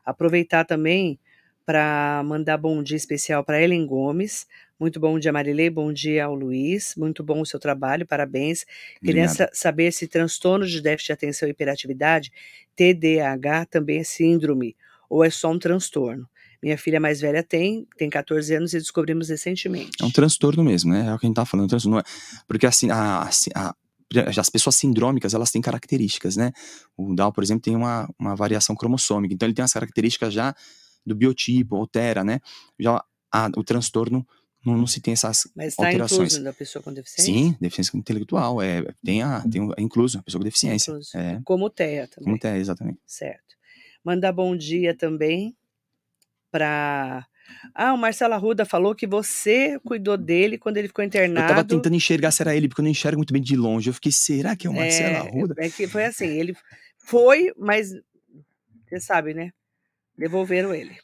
[0.06, 1.20] Aproveitar também
[1.66, 4.48] para mandar bom dia especial para Ellen Gomes.
[4.80, 5.70] Muito bom dia, Marilei.
[5.70, 6.96] Bom dia ao Luiz.
[6.96, 8.66] Muito bom o seu trabalho, parabéns.
[9.04, 12.32] Queria saber se transtorno de déficit de atenção e hiperatividade,
[12.78, 14.78] TDAH, também é síndrome
[15.10, 16.30] ou é só um transtorno.
[16.62, 19.91] Minha filha mais velha tem, tem 14 anos e descobrimos recentemente.
[20.01, 21.07] É um transtorno mesmo, né?
[21.07, 21.99] É o que a gente tá falando, um transtorno.
[21.99, 22.03] É...
[22.47, 23.76] Porque assim, a, a-
[24.38, 26.51] as pessoas sindrômicas, elas têm características, né?
[26.97, 29.34] O Down, por exemplo, tem uma, uma variação cromossômica.
[29.34, 30.53] Então ele tem as características já
[31.05, 32.39] do biotipo, altera, né?
[32.80, 33.03] Já
[33.34, 34.28] a- o transtorno
[34.64, 36.34] não, não se tem essas Mas está alterações.
[36.34, 37.34] incluso da pessoa com deficiência?
[37.34, 40.91] Sim, deficiência intelectual, é, tem a, tem o- é incluso, a pessoa com deficiência.
[40.91, 41.09] Incluso.
[41.18, 42.38] É, Como o TEA também.
[42.38, 42.99] como é, exatamente.
[43.07, 43.55] Certo.
[44.03, 45.55] Mandar bom dia também
[46.52, 47.26] para.
[47.76, 51.47] Ah, o Marcelo Arruda falou que você cuidou dele quando ele ficou Eu internado.
[51.47, 53.89] tava tentando enxergar se era ele, porque eu não enxergo muito bem de longe.
[53.89, 55.56] Eu fiquei, será que é o Marcelo É, Arruda?
[55.58, 56.56] é que foi assim, ele
[56.97, 57.91] foi, mas
[58.88, 59.52] você sabe, né?
[60.18, 60.95] Devolveram ele.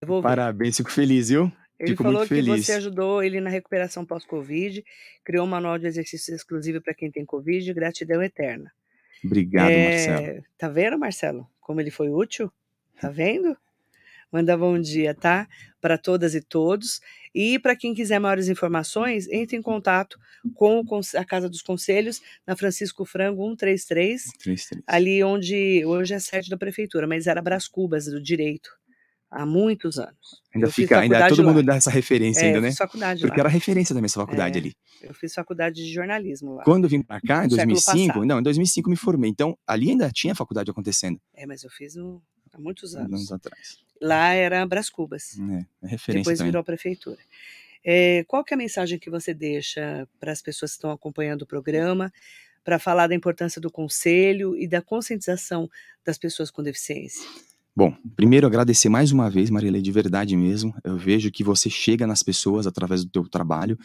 [0.00, 0.36] Devolveram.
[0.36, 1.50] Parabéns, fico feliz, viu?
[1.78, 2.66] Ele fico falou muito que feliz.
[2.66, 4.84] você ajudou ele na recuperação pós-Covid,
[5.24, 8.70] criou um manual de exercícios exclusivo para quem tem Covid, gratidão eterna.
[9.24, 10.44] Obrigado, É, Marcelo.
[10.56, 11.48] Tá vendo, Marcelo?
[11.60, 12.52] Como ele foi útil?
[13.00, 13.56] Tá vendo?
[14.34, 15.46] Manda bom dia, tá?
[15.80, 17.00] Para todas e todos.
[17.32, 20.18] E para quem quiser maiores informações, entre em contato
[20.56, 20.82] com
[21.16, 24.82] a Casa dos Conselhos, na Francisco Frango 133, Três, três.
[24.88, 28.70] ali onde hoje é sede da prefeitura, mas era Brás Cubas do Direito,
[29.30, 30.42] há muitos anos.
[30.52, 31.52] Ainda Eu fica, ainda faculdade todo lá.
[31.52, 32.72] mundo dá essa referência É, ainda, né?
[32.72, 33.42] faculdade Porque lá.
[33.42, 34.60] era referência também essa faculdade É.
[34.60, 34.72] ali.
[35.00, 36.64] Eu fiz faculdade de jornalismo lá.
[36.64, 38.26] Quando eu vim pra cá, em No século 2005, passado.
[38.26, 39.30] não, em 2005 eu me formei.
[39.30, 42.20] Então, ali ainda tinha faculdade acontecendo, É, mas eu fiz no-
[42.52, 43.32] há muitos anos anos.
[43.32, 43.78] atrás.
[44.04, 45.38] Lá era Brás Cubas.
[45.38, 46.50] É, é referência Depois também.
[46.50, 47.18] virou a prefeitura.
[47.82, 51.42] É, qual que é a mensagem que você deixa para as pessoas que estão acompanhando
[51.42, 52.12] o programa,
[52.62, 55.70] para falar da importância do conselho e da conscientização
[56.04, 57.26] das pessoas com deficiência?
[57.74, 60.74] Bom, primeiro agradecer mais uma vez, Marilei, de verdade mesmo.
[60.84, 63.78] Eu vejo que você chega nas pessoas através do teu trabalho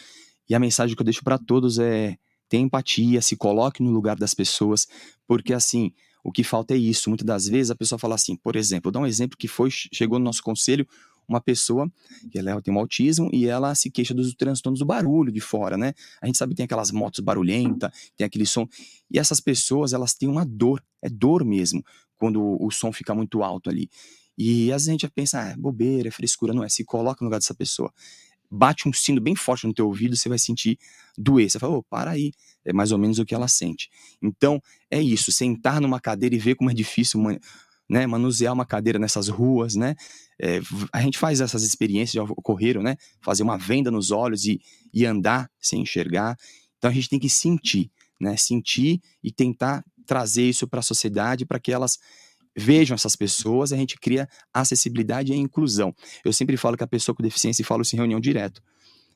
[0.50, 2.18] e a mensagem que eu deixo para todos é
[2.50, 4.86] tenha empatia, se coloque no lugar das pessoas,
[5.26, 5.94] porque assim,
[6.24, 7.10] o que falta é isso.
[7.10, 10.20] Muitas das vezes a pessoa fala assim, por exemplo, dar um exemplo que foi chegou
[10.20, 10.88] no nosso conselho
[11.30, 11.90] uma pessoa
[12.32, 15.78] que ela tem um autismo e ela se queixa dos transtornos do barulho de fora,
[15.78, 15.94] né?
[16.20, 18.68] A gente sabe que tem aquelas motos barulhentas, tem aquele som.
[19.12, 21.84] E essas pessoas, elas têm uma dor, é dor mesmo,
[22.18, 23.88] quando o, o som fica muito alto ali.
[24.36, 26.70] E às vezes a gente pensa, ah, é bobeira, é frescura, não é?
[26.70, 27.94] Se coloca no lugar dessa pessoa.
[28.50, 30.78] Bate um sino bem forte no teu ouvido, você vai sentir
[31.18, 31.50] doer.
[31.50, 32.32] Você fala, ô, para aí.
[32.66, 33.90] É mais ou menos o que ela sente.
[34.22, 37.22] Então, é isso, sentar numa cadeira e ver como é difícil
[37.90, 39.96] né, manusear uma cadeira nessas ruas, né?
[40.40, 40.62] É,
[40.94, 42.96] a gente faz essas experiências, já ocorreram, né?
[43.22, 44.62] Fazer uma venda nos olhos e,
[44.94, 46.38] e andar sem enxergar.
[46.78, 47.92] Então a gente tem que sentir,
[48.22, 48.38] né?
[48.38, 51.98] Sentir e tentar trazer isso para a sociedade para que elas
[52.60, 55.96] vejam essas pessoas, a gente cria acessibilidade e inclusão.
[56.24, 58.62] Eu sempre falo que a pessoa com deficiência, e falo isso em reunião direto,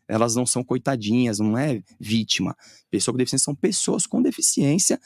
[0.08, 2.56] elas não são coitadinhas, não é vítima.
[2.90, 5.00] Pessoa com deficiência são pessoas com deficiência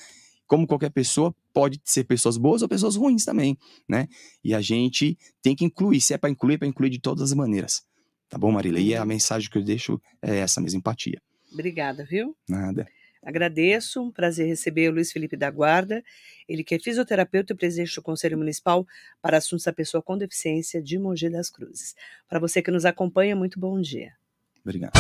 [0.48, 3.58] como qualquer pessoa, pode ser pessoas boas ou pessoas ruins também,
[3.88, 4.08] né?
[4.42, 7.22] E a gente tem que incluir, se é para incluir, é para incluir de todas
[7.22, 7.84] as maneiras.
[8.30, 8.80] Tá bom, Marília?
[8.80, 9.08] E a uhum.
[9.08, 11.22] mensagem que eu deixo é essa mesma empatia.
[11.52, 12.36] Obrigada, viu?
[12.48, 12.88] Nada.
[13.28, 16.02] Agradeço, um prazer receber o Luiz Felipe da Guarda,
[16.48, 18.88] ele que é fisioterapeuta e presidente do Conselho Municipal
[19.22, 21.94] para Assuntos da Pessoa com Deficiência de Mogi das Cruzes.
[22.30, 24.14] Para você que nos acompanha, muito bom dia.
[24.64, 24.94] Obrigado.